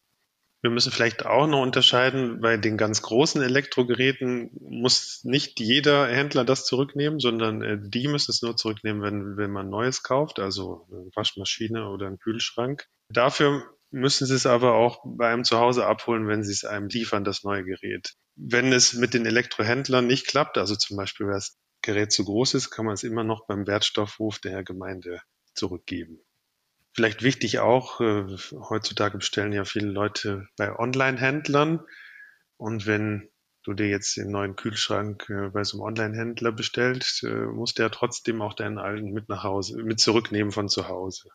Wir 0.67 0.73
müssen 0.73 0.91
vielleicht 0.91 1.25
auch 1.25 1.47
noch 1.47 1.63
unterscheiden, 1.63 2.41
bei 2.41 2.57
den 2.57 2.77
ganz 2.77 3.01
großen 3.01 3.41
Elektrogeräten 3.41 4.51
muss 4.61 5.21
nicht 5.23 5.61
jeder 5.61 6.09
Händler 6.09 6.45
das 6.45 6.67
zurücknehmen, 6.67 7.21
sondern 7.21 7.63
äh, 7.63 7.79
die 7.81 8.09
müssen 8.09 8.33
es 8.33 8.43
nur 8.43 8.57
zurücknehmen, 8.57 9.01
wenn, 9.01 9.37
wenn 9.37 9.53
man 9.53 9.71
Neues 9.71 10.03
kauft, 10.03 10.41
also 10.41 10.89
eine 10.91 11.09
Waschmaschine 11.15 11.89
oder 11.89 12.09
einen 12.09 12.19
Kühlschrank. 12.19 12.89
Dafür 13.09 13.63
müssen 13.93 14.27
sie 14.27 14.35
es 14.35 14.45
aber 14.45 14.75
auch 14.75 15.05
bei 15.05 15.33
einem 15.33 15.45
zu 15.45 15.57
Hause 15.61 15.87
abholen, 15.87 16.27
wenn 16.27 16.43
sie 16.43 16.51
es 16.51 16.65
einem 16.65 16.89
liefern, 16.89 17.23
das 17.23 17.45
neue 17.45 17.63
Gerät. 17.63 18.15
Wenn 18.35 18.73
es 18.73 18.95
mit 18.95 19.15
den 19.15 19.25
Elektrohändlern 19.25 20.05
nicht 20.05 20.27
klappt, 20.27 20.59
also 20.59 20.75
zum 20.75 20.97
Beispiel, 20.97 21.27
wenn 21.27 21.35
das 21.35 21.57
Gerät 21.81 22.11
zu 22.11 22.25
groß 22.25 22.55
ist, 22.55 22.71
kann 22.71 22.87
man 22.87 22.95
es 22.95 23.05
immer 23.05 23.23
noch 23.23 23.47
beim 23.47 23.69
Wertstoffhof 23.69 24.41
der 24.41 24.65
Gemeinde 24.65 25.21
zurückgeben. 25.55 26.26
Vielleicht 26.97 27.23
wichtig 27.23 27.59
auch, 27.59 28.01
äh, 28.01 28.25
heutzutage 28.71 29.19
bestellen 29.19 29.53
ja 29.53 29.67
viele 29.67 29.91
Leute 29.91 30.49
bei 30.57 30.75
Online-Händlern. 30.75 31.81
Und 32.57 32.87
wenn 32.87 33.29
du 33.65 33.75
dir 33.75 33.89
jetzt 33.91 34.17
den 34.17 34.31
neuen 34.31 34.57
Kühlschrank 34.57 35.29
äh, 35.29 35.51
bei 35.51 35.63
so 35.63 35.77
einem 35.77 35.89
Online-Händler 35.89 36.53
bestellst, 36.53 37.23
äh, 37.25 37.49
musst 37.49 37.79
du 37.79 37.83
ja 37.83 37.91
trotzdem 37.91 38.41
auch 38.41 38.55
deinen 38.55 38.79
alten 38.79 39.13
mit 39.13 39.29
nach 39.29 39.45
Hause, 39.45 39.77
mit 39.83 40.01
zurücknehmen 40.01 40.53
von 40.53 40.71
zu 40.71 40.89
Hause. 40.89 41.29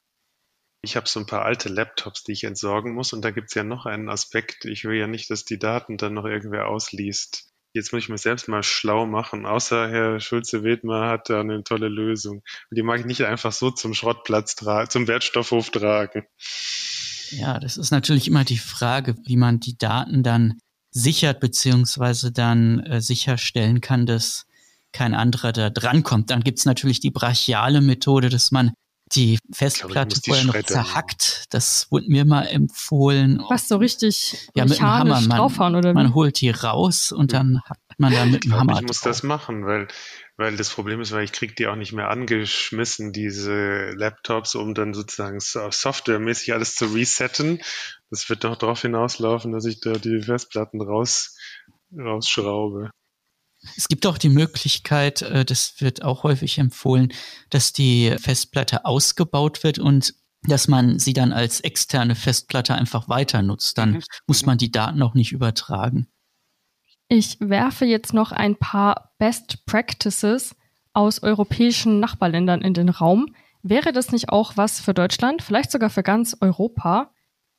Ich 0.81 0.95
habe 0.95 1.07
so 1.07 1.19
ein 1.19 1.27
paar 1.27 1.45
alte 1.45 1.69
Laptops, 1.69 2.23
die 2.23 2.31
ich 2.31 2.43
entsorgen 2.43 2.95
muss. 2.95 3.13
Und 3.13 3.23
da 3.23 3.29
gibt's 3.29 3.53
ja 3.53 3.63
noch 3.63 3.85
einen 3.85 4.09
Aspekt. 4.09 4.65
Ich 4.65 4.83
will 4.83 4.97
ja 4.97 5.05
nicht, 5.05 5.29
dass 5.29 5.45
die 5.45 5.59
Daten 5.59 5.97
dann 5.97 6.15
noch 6.15 6.25
irgendwer 6.25 6.69
ausliest. 6.69 7.50
Jetzt 7.73 7.93
muss 7.93 8.03
ich 8.03 8.09
mich 8.09 8.21
selbst 8.21 8.47
mal 8.47 8.63
schlau 8.63 9.05
machen. 9.05 9.45
Außer 9.45 9.89
Herr 9.89 10.19
Schulze-Wedmer 10.19 11.07
hat 11.07 11.29
da 11.29 11.39
eine 11.39 11.63
tolle 11.63 11.87
Lösung. 11.87 12.43
Und 12.69 12.77
die 12.77 12.83
mag 12.83 12.99
ich 12.99 13.05
nicht 13.05 13.23
einfach 13.23 13.51
so 13.51 13.71
zum 13.71 13.93
Schrottplatz 13.93 14.55
tragen, 14.55 14.89
zum 14.89 15.07
Wertstoffhof 15.07 15.69
tragen. 15.69 16.23
Ja, 17.29 17.59
das 17.59 17.77
ist 17.77 17.91
natürlich 17.91 18.27
immer 18.27 18.43
die 18.43 18.57
Frage, 18.57 19.15
wie 19.25 19.37
man 19.37 19.59
die 19.59 19.77
Daten 19.77 20.21
dann 20.21 20.59
sichert, 20.89 21.39
beziehungsweise 21.39 22.33
dann 22.33 22.81
äh, 22.81 23.01
sicherstellen 23.01 23.79
kann, 23.79 24.05
dass 24.05 24.45
kein 24.91 25.13
anderer 25.13 25.53
da 25.53 25.69
drankommt. 25.69 26.29
Dann 26.29 26.43
gibt's 26.43 26.65
natürlich 26.65 26.99
die 26.99 27.11
brachiale 27.11 27.79
Methode, 27.79 28.27
dass 28.27 28.51
man 28.51 28.73
die 29.15 29.39
Festplatte 29.51 30.17
ich, 30.17 30.25
vorher 30.25 30.45
noch 30.45 30.63
zerhackt. 30.63 31.45
Das 31.51 31.87
wurde 31.91 32.07
mir 32.09 32.25
mal 32.25 32.43
empfohlen. 32.43 33.43
Was 33.49 33.67
so 33.67 33.77
richtig 33.77 34.49
ja, 34.55 34.65
mit 34.65 34.77
dem 34.77 34.81
Hammer. 34.81 35.21
Man, 35.21 35.29
draufhauen, 35.29 35.75
oder 35.75 35.93
man 35.93 36.13
holt 36.13 36.41
die 36.41 36.49
raus 36.49 37.11
und 37.11 37.33
dann 37.33 37.61
hackt 37.67 37.99
man 37.99 38.13
da 38.13 38.25
mit 38.25 38.45
dem 38.45 38.53
Hammer. 38.53 38.75
Ich 38.75 38.87
muss 38.87 39.01
drauf. 39.01 39.11
das 39.11 39.23
machen, 39.23 39.65
weil, 39.65 39.87
weil 40.37 40.55
das 40.55 40.69
Problem 40.69 41.01
ist, 41.01 41.11
weil 41.11 41.23
ich 41.23 41.31
kriege 41.31 41.53
die 41.53 41.67
auch 41.67 41.75
nicht 41.75 41.93
mehr 41.93 42.09
angeschmissen, 42.09 43.11
diese 43.13 43.91
Laptops, 43.91 44.55
um 44.55 44.73
dann 44.73 44.93
sozusagen 44.93 45.39
softwaremäßig 45.39 46.53
alles 46.53 46.75
zu 46.75 46.85
resetten. 46.85 47.61
Das 48.09 48.29
wird 48.29 48.43
doch 48.43 48.57
darauf 48.57 48.81
hinauslaufen, 48.81 49.51
dass 49.51 49.65
ich 49.65 49.79
da 49.79 49.93
die 49.93 50.21
Festplatten 50.21 50.81
raus, 50.81 51.37
rausschraube. 51.97 52.91
Es 53.77 53.87
gibt 53.87 54.05
auch 54.05 54.17
die 54.17 54.29
Möglichkeit, 54.29 55.21
äh, 55.21 55.45
das 55.45 55.75
wird 55.79 56.03
auch 56.03 56.23
häufig 56.23 56.57
empfohlen, 56.57 57.13
dass 57.49 57.73
die 57.73 58.15
Festplatte 58.19 58.85
ausgebaut 58.85 59.63
wird 59.63 59.79
und 59.79 60.15
dass 60.43 60.67
man 60.67 60.97
sie 60.97 61.13
dann 61.13 61.33
als 61.33 61.59
externe 61.59 62.15
Festplatte 62.15 62.73
einfach 62.73 63.07
weiter 63.07 63.41
nutzt. 63.41 63.77
Dann 63.77 63.91
mhm. 63.93 64.03
muss 64.25 64.45
man 64.45 64.57
die 64.57 64.71
Daten 64.71 65.01
auch 65.03 65.13
nicht 65.13 65.31
übertragen. 65.31 66.07
Ich 67.07 67.37
werfe 67.39 67.85
jetzt 67.85 68.13
noch 68.13 68.31
ein 68.31 68.55
paar 68.55 69.13
Best 69.17 69.65
Practices 69.65 70.55
aus 70.93 71.21
europäischen 71.21 71.99
Nachbarländern 71.99 72.61
in 72.61 72.73
den 72.73 72.89
Raum. 72.89 73.35
Wäre 73.63 73.91
das 73.91 74.11
nicht 74.11 74.29
auch 74.29 74.57
was 74.57 74.79
für 74.79 74.93
Deutschland, 74.93 75.41
vielleicht 75.41 75.71
sogar 75.71 75.89
für 75.89 76.03
ganz 76.03 76.35
Europa? 76.39 77.11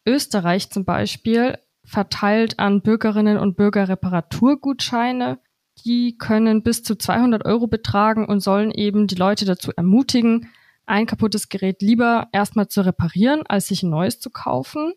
Österreich 0.04 0.70
zum 0.70 0.84
Beispiel 0.84 1.58
verteilt 1.84 2.58
an 2.58 2.82
Bürgerinnen 2.82 3.38
und 3.38 3.56
Bürger 3.56 3.88
Reparaturgutscheine 3.88 5.38
die 5.84 6.16
können 6.18 6.62
bis 6.62 6.82
zu 6.82 6.96
200 6.96 7.44
Euro 7.44 7.66
betragen 7.66 8.26
und 8.26 8.40
sollen 8.40 8.70
eben 8.70 9.06
die 9.06 9.14
Leute 9.14 9.44
dazu 9.44 9.72
ermutigen, 9.76 10.50
ein 10.86 11.06
kaputtes 11.06 11.48
Gerät 11.48 11.80
lieber 11.80 12.28
erstmal 12.32 12.68
zu 12.68 12.84
reparieren, 12.84 13.42
als 13.46 13.66
sich 13.66 13.82
ein 13.82 13.90
neues 13.90 14.20
zu 14.20 14.30
kaufen. 14.30 14.92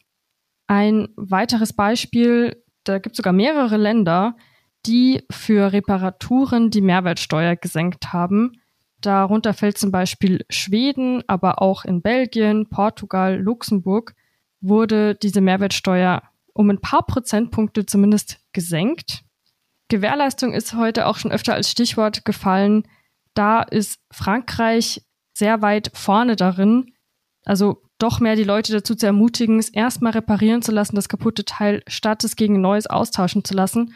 Ein 0.67 1.09
weiteres 1.15 1.73
Beispiel, 1.73 2.63
da 2.83 2.97
gibt 2.99 3.13
es 3.13 3.17
sogar 3.17 3.33
mehrere 3.33 3.77
Länder, 3.77 4.35
die 4.85 5.23
für 5.31 5.73
Reparaturen 5.73 6.69
die 6.69 6.81
Mehrwertsteuer 6.81 7.55
gesenkt 7.55 8.13
haben. 8.13 8.53
Darunter 9.01 9.53
fällt 9.53 9.77
zum 9.77 9.91
Beispiel 9.91 10.45
Schweden, 10.49 11.23
aber 11.27 11.61
auch 11.61 11.85
in 11.85 12.01
Belgien, 12.01 12.67
Portugal, 12.69 13.39
Luxemburg 13.39 14.15
wurde 14.61 15.15
diese 15.15 15.41
Mehrwertsteuer 15.41 16.23
um 16.53 16.69
ein 16.69 16.79
paar 16.79 17.05
Prozentpunkte 17.05 17.85
zumindest 17.85 18.39
gesenkt. 18.53 19.24
Gewährleistung 19.89 20.53
ist 20.53 20.73
heute 20.73 21.05
auch 21.07 21.17
schon 21.17 21.31
öfter 21.31 21.53
als 21.53 21.69
Stichwort 21.69 22.25
gefallen. 22.25 22.87
Da 23.33 23.61
ist 23.61 23.99
Frankreich 24.11 25.03
sehr 25.33 25.61
weit 25.61 25.91
vorne 25.93 26.35
darin, 26.35 26.93
also 27.43 27.81
doch 27.97 28.19
mehr 28.19 28.35
die 28.35 28.43
Leute 28.43 28.73
dazu 28.73 28.95
zu 28.95 29.05
ermutigen, 29.05 29.59
es 29.59 29.69
erstmal 29.69 30.13
reparieren 30.13 30.61
zu 30.61 30.71
lassen, 30.71 30.95
das 30.95 31.09
kaputte 31.09 31.45
Teil, 31.45 31.81
statt 31.87 32.23
es 32.23 32.35
gegen 32.35 32.59
neues 32.59 32.87
austauschen 32.87 33.43
zu 33.43 33.53
lassen. 33.53 33.93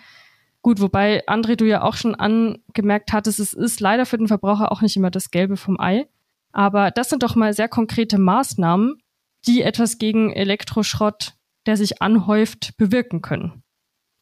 Gut, 0.61 0.79
wobei, 0.81 1.25
André, 1.27 1.55
du 1.55 1.65
ja 1.65 1.83
auch 1.83 1.95
schon 1.95 2.15
angemerkt 2.15 3.11
hattest, 3.13 3.39
es 3.39 3.53
ist 3.53 3.79
leider 3.79 4.05
für 4.05 4.17
den 4.17 4.27
Verbraucher 4.27 4.71
auch 4.71 4.81
nicht 4.81 4.95
immer 4.95 5.11
das 5.11 5.31
Gelbe 5.31 5.57
vom 5.57 5.79
Ei. 5.79 6.07
Aber 6.51 6.91
das 6.91 7.09
sind 7.09 7.23
doch 7.23 7.35
mal 7.35 7.53
sehr 7.53 7.69
konkrete 7.69 8.17
Maßnahmen, 8.17 9.01
die 9.47 9.61
etwas 9.61 9.97
gegen 9.97 10.31
Elektroschrott, 10.31 11.33
der 11.65 11.77
sich 11.77 12.01
anhäuft, 12.01 12.77
bewirken 12.77 13.21
können. 13.21 13.63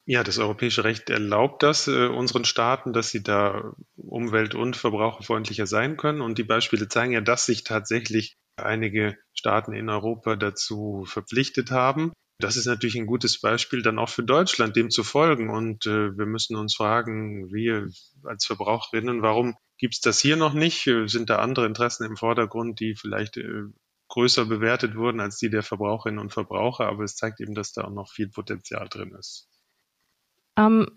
Ja, 0.10 0.24
das 0.24 0.38
europäische 0.38 0.86
Recht 0.86 1.10
erlaubt 1.10 1.64
das 1.64 1.90
äh, 1.90 2.08
unseren 2.08 2.46
Staaten, 2.46 2.94
dass 2.94 3.10
sie 3.10 3.22
da 3.24 3.74
umwelt- 3.98 4.56
und 4.56 4.78
verbraucherfreundlicher 4.78 5.68
sein 5.68 5.98
können. 5.98 6.22
Und 6.22 6.38
die 6.38 6.46
Beispiele 6.46 6.88
zeigen 6.88 7.12
ja, 7.12 7.20
dass 7.20 7.46
sich 7.46 7.66
tatsächlich 7.66 8.38
einige 8.56 9.18
Staaten 9.34 9.74
in 9.74 9.90
Europa 9.90 10.38
dazu 10.38 11.04
verpflichtet 11.06 11.72
haben. 11.72 12.14
Das 12.40 12.56
ist 12.56 12.68
natürlich 12.68 12.96
ein 12.96 13.06
gutes 13.06 13.42
Beispiel 13.42 13.82
dann 13.82 14.00
auch 14.00 14.08
für 14.08 14.24
Deutschland, 14.24 14.78
dem 14.78 14.92
zu 14.92 15.04
folgen. 15.04 15.50
Und 15.50 15.86
äh, 15.88 16.18
wir 16.18 16.26
müssen 16.26 16.56
uns 16.56 16.74
fragen, 16.74 17.52
wir 17.52 17.90
als 18.24 18.46
Verbraucherinnen, 18.46 19.22
warum 19.24 19.58
gibt's 19.78 20.00
das 20.00 20.22
hier 20.22 20.38
noch 20.38 20.54
nicht? 20.54 20.88
Äh, 20.88 21.08
sind 21.08 21.30
da 21.30 21.40
andere 21.40 21.66
Interessen 21.66 22.06
im 22.06 22.16
Vordergrund, 22.16 22.80
die 22.80 22.96
vielleicht 22.96 23.36
äh, 23.36 23.64
größer 24.08 24.46
bewertet 24.46 24.96
wurden 24.96 25.20
als 25.20 25.36
die 25.38 25.50
der 25.50 25.64
Verbraucherinnen 25.64 26.20
und 26.20 26.32
Verbraucher? 26.32 26.88
Aber 26.88 27.04
es 27.04 27.18
zeigt 27.18 27.42
eben, 27.42 27.56
dass 27.56 27.74
da 27.74 27.84
auch 27.84 27.94
noch 27.94 28.10
viel 28.10 28.30
Potenzial 28.30 28.88
drin 28.88 29.14
ist. 29.20 29.50
Am 30.58 30.88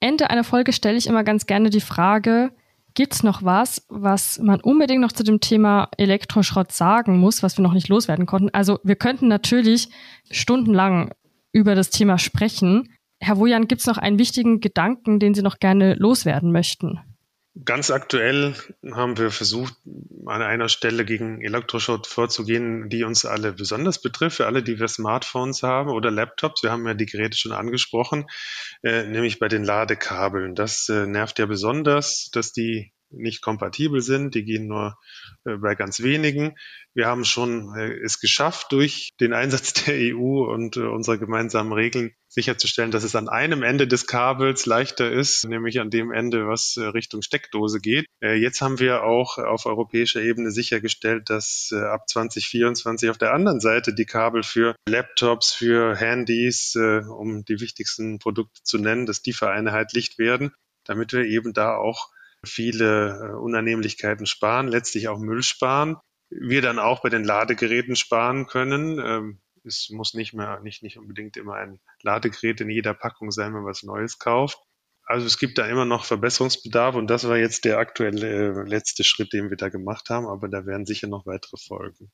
Ende 0.00 0.30
einer 0.30 0.44
Folge 0.44 0.72
stelle 0.72 0.96
ich 0.96 1.06
immer 1.06 1.24
ganz 1.24 1.44
gerne 1.44 1.68
die 1.68 1.82
Frage, 1.82 2.52
gibt 2.94 3.12
es 3.12 3.22
noch 3.22 3.44
was, 3.44 3.84
was 3.90 4.38
man 4.38 4.62
unbedingt 4.62 5.02
noch 5.02 5.12
zu 5.12 5.22
dem 5.22 5.40
Thema 5.40 5.90
Elektroschrott 5.98 6.72
sagen 6.72 7.18
muss, 7.18 7.42
was 7.42 7.58
wir 7.58 7.62
noch 7.62 7.74
nicht 7.74 7.88
loswerden 7.88 8.24
konnten? 8.24 8.48
Also 8.54 8.80
wir 8.82 8.96
könnten 8.96 9.28
natürlich 9.28 9.90
stundenlang 10.30 11.12
über 11.52 11.74
das 11.74 11.90
Thema 11.90 12.16
sprechen. 12.16 12.88
Herr 13.20 13.36
Wojan, 13.36 13.68
gibt 13.68 13.82
es 13.82 13.86
noch 13.86 13.98
einen 13.98 14.18
wichtigen 14.18 14.60
Gedanken, 14.60 15.20
den 15.20 15.34
Sie 15.34 15.42
noch 15.42 15.58
gerne 15.58 15.94
loswerden 15.94 16.50
möchten? 16.50 16.98
Ganz 17.64 17.90
aktuell 17.90 18.54
haben 18.92 19.18
wir 19.18 19.30
versucht, 19.30 19.74
an 20.26 20.42
einer 20.42 20.68
Stelle 20.68 21.04
gegen 21.04 21.42
Elektroschrott 21.42 22.06
vorzugehen, 22.06 22.88
die 22.88 23.04
uns 23.04 23.24
alle 23.24 23.52
besonders 23.52 24.00
betrifft, 24.00 24.36
für 24.36 24.46
alle, 24.46 24.62
die 24.62 24.78
wir 24.78 24.88
Smartphones 24.88 25.62
haben 25.62 25.90
oder 25.90 26.10
Laptops. 26.10 26.62
Wir 26.62 26.70
haben 26.70 26.86
ja 26.86 26.94
die 26.94 27.06
Geräte 27.06 27.36
schon 27.36 27.52
angesprochen, 27.52 28.26
äh, 28.82 29.04
nämlich 29.04 29.38
bei 29.38 29.48
den 29.48 29.64
Ladekabeln. 29.64 30.54
Das 30.54 30.88
äh, 30.88 31.06
nervt 31.06 31.38
ja 31.38 31.46
besonders, 31.46 32.30
dass 32.32 32.52
die 32.52 32.92
nicht 33.10 33.42
kompatibel 33.42 34.00
sind. 34.00 34.34
Die 34.34 34.44
gehen 34.44 34.66
nur 34.66 34.98
äh, 35.44 35.56
bei 35.56 35.74
ganz 35.74 36.02
wenigen. 36.02 36.56
Wir 36.94 37.06
haben 37.06 37.24
schon 37.24 37.74
äh, 37.76 37.92
es 38.04 38.20
geschafft, 38.20 38.72
durch 38.72 39.10
den 39.20 39.32
Einsatz 39.32 39.72
der 39.84 39.94
EU 40.14 40.44
und 40.52 40.76
äh, 40.76 40.80
unserer 40.80 41.18
gemeinsamen 41.18 41.72
Regeln 41.72 42.12
sicherzustellen, 42.30 42.92
dass 42.92 43.02
es 43.02 43.16
an 43.16 43.28
einem 43.28 43.64
Ende 43.64 43.88
des 43.88 44.06
Kabels 44.06 44.64
leichter 44.64 45.10
ist, 45.10 45.44
nämlich 45.48 45.80
an 45.80 45.90
dem 45.90 46.12
Ende, 46.12 46.46
was 46.46 46.76
äh, 46.76 46.84
Richtung 46.84 47.22
Steckdose 47.22 47.80
geht. 47.80 48.06
Äh, 48.22 48.34
jetzt 48.34 48.60
haben 48.60 48.78
wir 48.78 49.02
auch 49.02 49.38
auf 49.38 49.66
europäischer 49.66 50.22
Ebene 50.22 50.52
sichergestellt, 50.52 51.28
dass 51.28 51.70
äh, 51.72 51.80
ab 51.80 52.08
2024 52.08 53.10
auf 53.10 53.18
der 53.18 53.34
anderen 53.34 53.60
Seite 53.60 53.92
die 53.92 54.06
Kabel 54.06 54.44
für 54.44 54.76
Laptops, 54.88 55.52
für 55.52 55.96
Handys, 55.96 56.76
um 56.76 57.44
die 57.44 57.60
wichtigsten 57.60 58.18
Produkte 58.18 58.60
zu 58.62 58.78
nennen, 58.78 59.06
dass 59.06 59.22
die 59.22 59.32
vereinheitlicht 59.32 60.18
werden, 60.18 60.52
damit 60.84 61.12
wir 61.12 61.24
eben 61.24 61.52
da 61.52 61.76
auch 61.76 62.10
viele 62.44 63.32
äh, 63.32 63.36
Unannehmlichkeiten 63.36 64.26
sparen, 64.26 64.68
letztlich 64.68 65.08
auch 65.08 65.18
Müll 65.18 65.42
sparen. 65.42 65.96
Wir 66.30 66.62
dann 66.62 66.78
auch 66.78 67.02
bei 67.02 67.08
den 67.08 67.24
Ladegeräten 67.24 67.96
sparen 67.96 68.46
können. 68.46 68.98
Ähm, 68.98 69.40
es 69.64 69.90
muss 69.90 70.14
nicht 70.14 70.32
mehr, 70.32 70.60
nicht, 70.60 70.82
nicht 70.82 70.98
unbedingt 70.98 71.36
immer 71.36 71.54
ein 71.54 71.80
Ladegerät 72.02 72.60
in 72.60 72.70
jeder 72.70 72.94
Packung 72.94 73.30
sein, 73.30 73.48
wenn 73.48 73.62
man 73.62 73.70
was 73.70 73.82
Neues 73.82 74.18
kauft. 74.18 74.58
Also 75.04 75.26
es 75.26 75.38
gibt 75.38 75.58
da 75.58 75.66
immer 75.66 75.84
noch 75.84 76.04
Verbesserungsbedarf 76.04 76.94
und 76.94 77.10
das 77.10 77.26
war 77.26 77.36
jetzt 77.36 77.64
der 77.64 77.78
aktuelle 77.78 78.62
äh, 78.62 78.68
letzte 78.68 79.02
Schritt, 79.02 79.32
den 79.32 79.50
wir 79.50 79.56
da 79.56 79.68
gemacht 79.68 80.08
haben, 80.08 80.26
aber 80.26 80.48
da 80.48 80.66
werden 80.66 80.86
sicher 80.86 81.08
noch 81.08 81.26
weitere 81.26 81.56
folgen. 81.56 82.12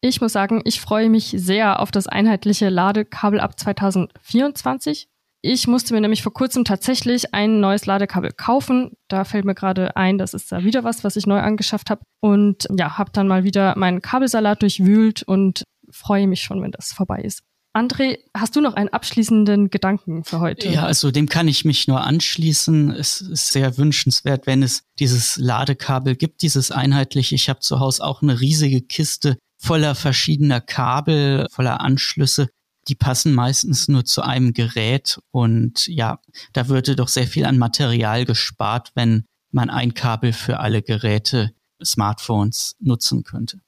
Ich 0.00 0.20
muss 0.20 0.32
sagen, 0.32 0.62
ich 0.64 0.80
freue 0.80 1.08
mich 1.08 1.34
sehr 1.36 1.80
auf 1.80 1.90
das 1.90 2.06
einheitliche 2.06 2.68
Ladekabel 2.68 3.40
ab 3.40 3.58
2024. 3.58 5.08
Ich 5.40 5.68
musste 5.68 5.94
mir 5.94 6.00
nämlich 6.00 6.22
vor 6.22 6.32
kurzem 6.32 6.64
tatsächlich 6.64 7.32
ein 7.32 7.60
neues 7.60 7.86
Ladekabel 7.86 8.32
kaufen. 8.32 8.90
Da 9.06 9.24
fällt 9.24 9.44
mir 9.44 9.54
gerade 9.54 9.96
ein, 9.96 10.18
das 10.18 10.34
ist 10.34 10.50
da 10.50 10.64
wieder 10.64 10.82
was, 10.82 11.04
was 11.04 11.16
ich 11.16 11.26
neu 11.26 11.38
angeschafft 11.38 11.90
habe. 11.90 12.02
Und 12.20 12.66
ja, 12.76 12.98
habe 12.98 13.12
dann 13.12 13.28
mal 13.28 13.44
wieder 13.44 13.76
meinen 13.78 14.02
Kabelsalat 14.02 14.62
durchwühlt 14.62 15.22
und 15.22 15.62
freue 15.90 16.26
mich 16.26 16.42
schon, 16.42 16.60
wenn 16.62 16.72
das 16.72 16.92
vorbei 16.92 17.20
ist. 17.20 17.42
André, 17.76 18.18
hast 18.36 18.56
du 18.56 18.60
noch 18.60 18.74
einen 18.74 18.88
abschließenden 18.88 19.70
Gedanken 19.70 20.24
für 20.24 20.40
heute? 20.40 20.68
Ja, 20.68 20.84
also 20.84 21.12
dem 21.12 21.28
kann 21.28 21.46
ich 21.46 21.64
mich 21.64 21.86
nur 21.86 22.02
anschließen. 22.02 22.90
Es 22.90 23.20
ist 23.20 23.52
sehr 23.52 23.78
wünschenswert, 23.78 24.46
wenn 24.46 24.62
es 24.64 24.82
dieses 24.98 25.36
Ladekabel 25.36 26.16
gibt, 26.16 26.42
dieses 26.42 26.72
einheitliche. 26.72 27.36
Ich 27.36 27.48
habe 27.48 27.60
zu 27.60 27.78
Hause 27.78 28.02
auch 28.02 28.22
eine 28.22 28.40
riesige 28.40 28.80
Kiste 28.80 29.36
voller 29.60 29.94
verschiedener 29.94 30.60
Kabel, 30.60 31.46
voller 31.50 31.80
Anschlüsse. 31.80 32.48
Die 32.88 32.94
passen 32.94 33.34
meistens 33.34 33.88
nur 33.88 34.04
zu 34.04 34.22
einem 34.22 34.52
Gerät 34.54 35.20
und 35.30 35.86
ja, 35.86 36.20
da 36.52 36.68
würde 36.68 36.96
doch 36.96 37.08
sehr 37.08 37.26
viel 37.26 37.44
an 37.44 37.58
Material 37.58 38.24
gespart, 38.24 38.92
wenn 38.94 39.24
man 39.50 39.70
ein 39.70 39.94
Kabel 39.94 40.32
für 40.32 40.60
alle 40.60 40.82
Geräte, 40.82 41.52
Smartphones 41.84 42.76
nutzen 42.80 43.22
könnte. 43.22 43.60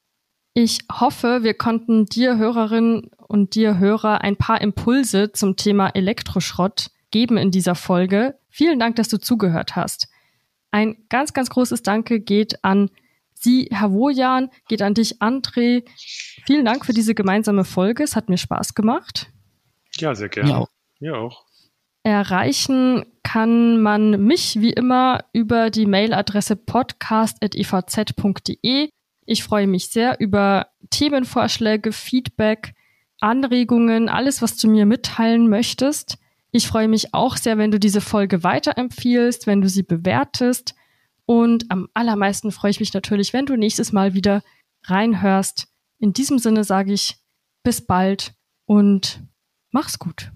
Ich 0.53 0.81
hoffe, 0.91 1.41
wir 1.43 1.55
konnten 1.55 2.07
dir 2.07 2.37
Hörerinnen 2.37 3.11
und 3.29 3.55
dir 3.55 3.79
Hörer 3.79 4.23
ein 4.23 4.37
paar 4.37 4.61
Impulse 4.61 5.31
zum 5.33 5.57
Thema 5.57 5.89
Elektroschrott 5.89 6.91
geben 7.13 7.37
in 7.37 7.51
dieser 7.53 7.77
Folge. 7.77 8.39
Vielen 8.49 8.81
Dank, 8.81 8.97
dass 8.97 9.09
du 9.09 9.19
zugehört 9.19 9.77
hast. 9.77 10.09
Ein 10.73 10.97
ganz, 11.09 11.33
ganz 11.33 11.51
großes 11.51 11.83
Danke 11.83 12.21
geht 12.21 12.65
an 12.65 12.91
Sie, 13.35 13.69
Herr 13.71 13.93
Wojan, 13.93 14.51
geht 14.69 14.83
an 14.83 14.93
dich, 14.93 15.23
André. 15.23 15.85
Vielen 16.47 16.65
Dank 16.65 16.87
für 16.87 16.93
diese 16.93 17.15
gemeinsame 17.15 17.65
Folge. 17.65 18.03
Es 18.03 18.17
hat 18.17 18.29
mir 18.29 18.39
Spaß 18.39 18.75
gemacht. 18.75 19.31
Ja, 19.97 20.15
sehr 20.15 20.29
gerne. 20.29 20.51
Mir 20.51 20.59
auch. 20.59 20.69
Mir 21.01 21.17
auch. 21.17 21.45
Erreichen 22.03 23.05
kann 23.23 23.81
man 23.83 24.25
mich 24.25 24.61
wie 24.61 24.73
immer 24.73 25.25
über 25.33 25.71
die 25.71 25.87
Mailadresse 25.87 26.57
podcast.evz.de. 26.57 28.91
Ich 29.27 29.45
freue 29.45 29.67
mich 29.67 29.89
sehr 29.89 30.19
über 30.19 30.69
Themenvorschläge, 30.91 31.93
Feedback, 31.93 32.73
Anregungen, 33.21 34.09
alles, 34.09 34.43
was 34.43 34.57
du 34.57 34.69
mir 34.69 34.87
mitteilen 34.87 35.49
möchtest. 35.49 36.19
Ich 36.53 36.67
freue 36.67 36.89
mich 36.89 37.15
auch 37.15 37.37
sehr, 37.37 37.59
wenn 37.59 37.71
du 37.71 37.79
diese 37.79 38.01
Folge 38.01 38.43
weiterempfiehlst, 38.43 39.47
wenn 39.47 39.61
du 39.61 39.69
sie 39.69 39.83
bewertest. 39.83 40.75
Und 41.27 41.71
am 41.71 41.89
allermeisten 41.95 42.51
freue 42.51 42.73
ich 42.73 42.81
mich 42.81 42.93
natürlich, 42.93 43.33
wenn 43.33 43.47
du 43.47 43.57
nächstes 43.57 43.93
Mal 43.93 44.15
wieder 44.15 44.43
reinhörst. 44.85 45.69
In 46.01 46.13
diesem 46.13 46.39
Sinne 46.39 46.65
sage 46.65 46.93
ich 46.93 47.23
bis 47.63 47.81
bald 47.87 48.35
und 48.67 49.23
mach's 49.71 49.99
gut. 49.99 50.33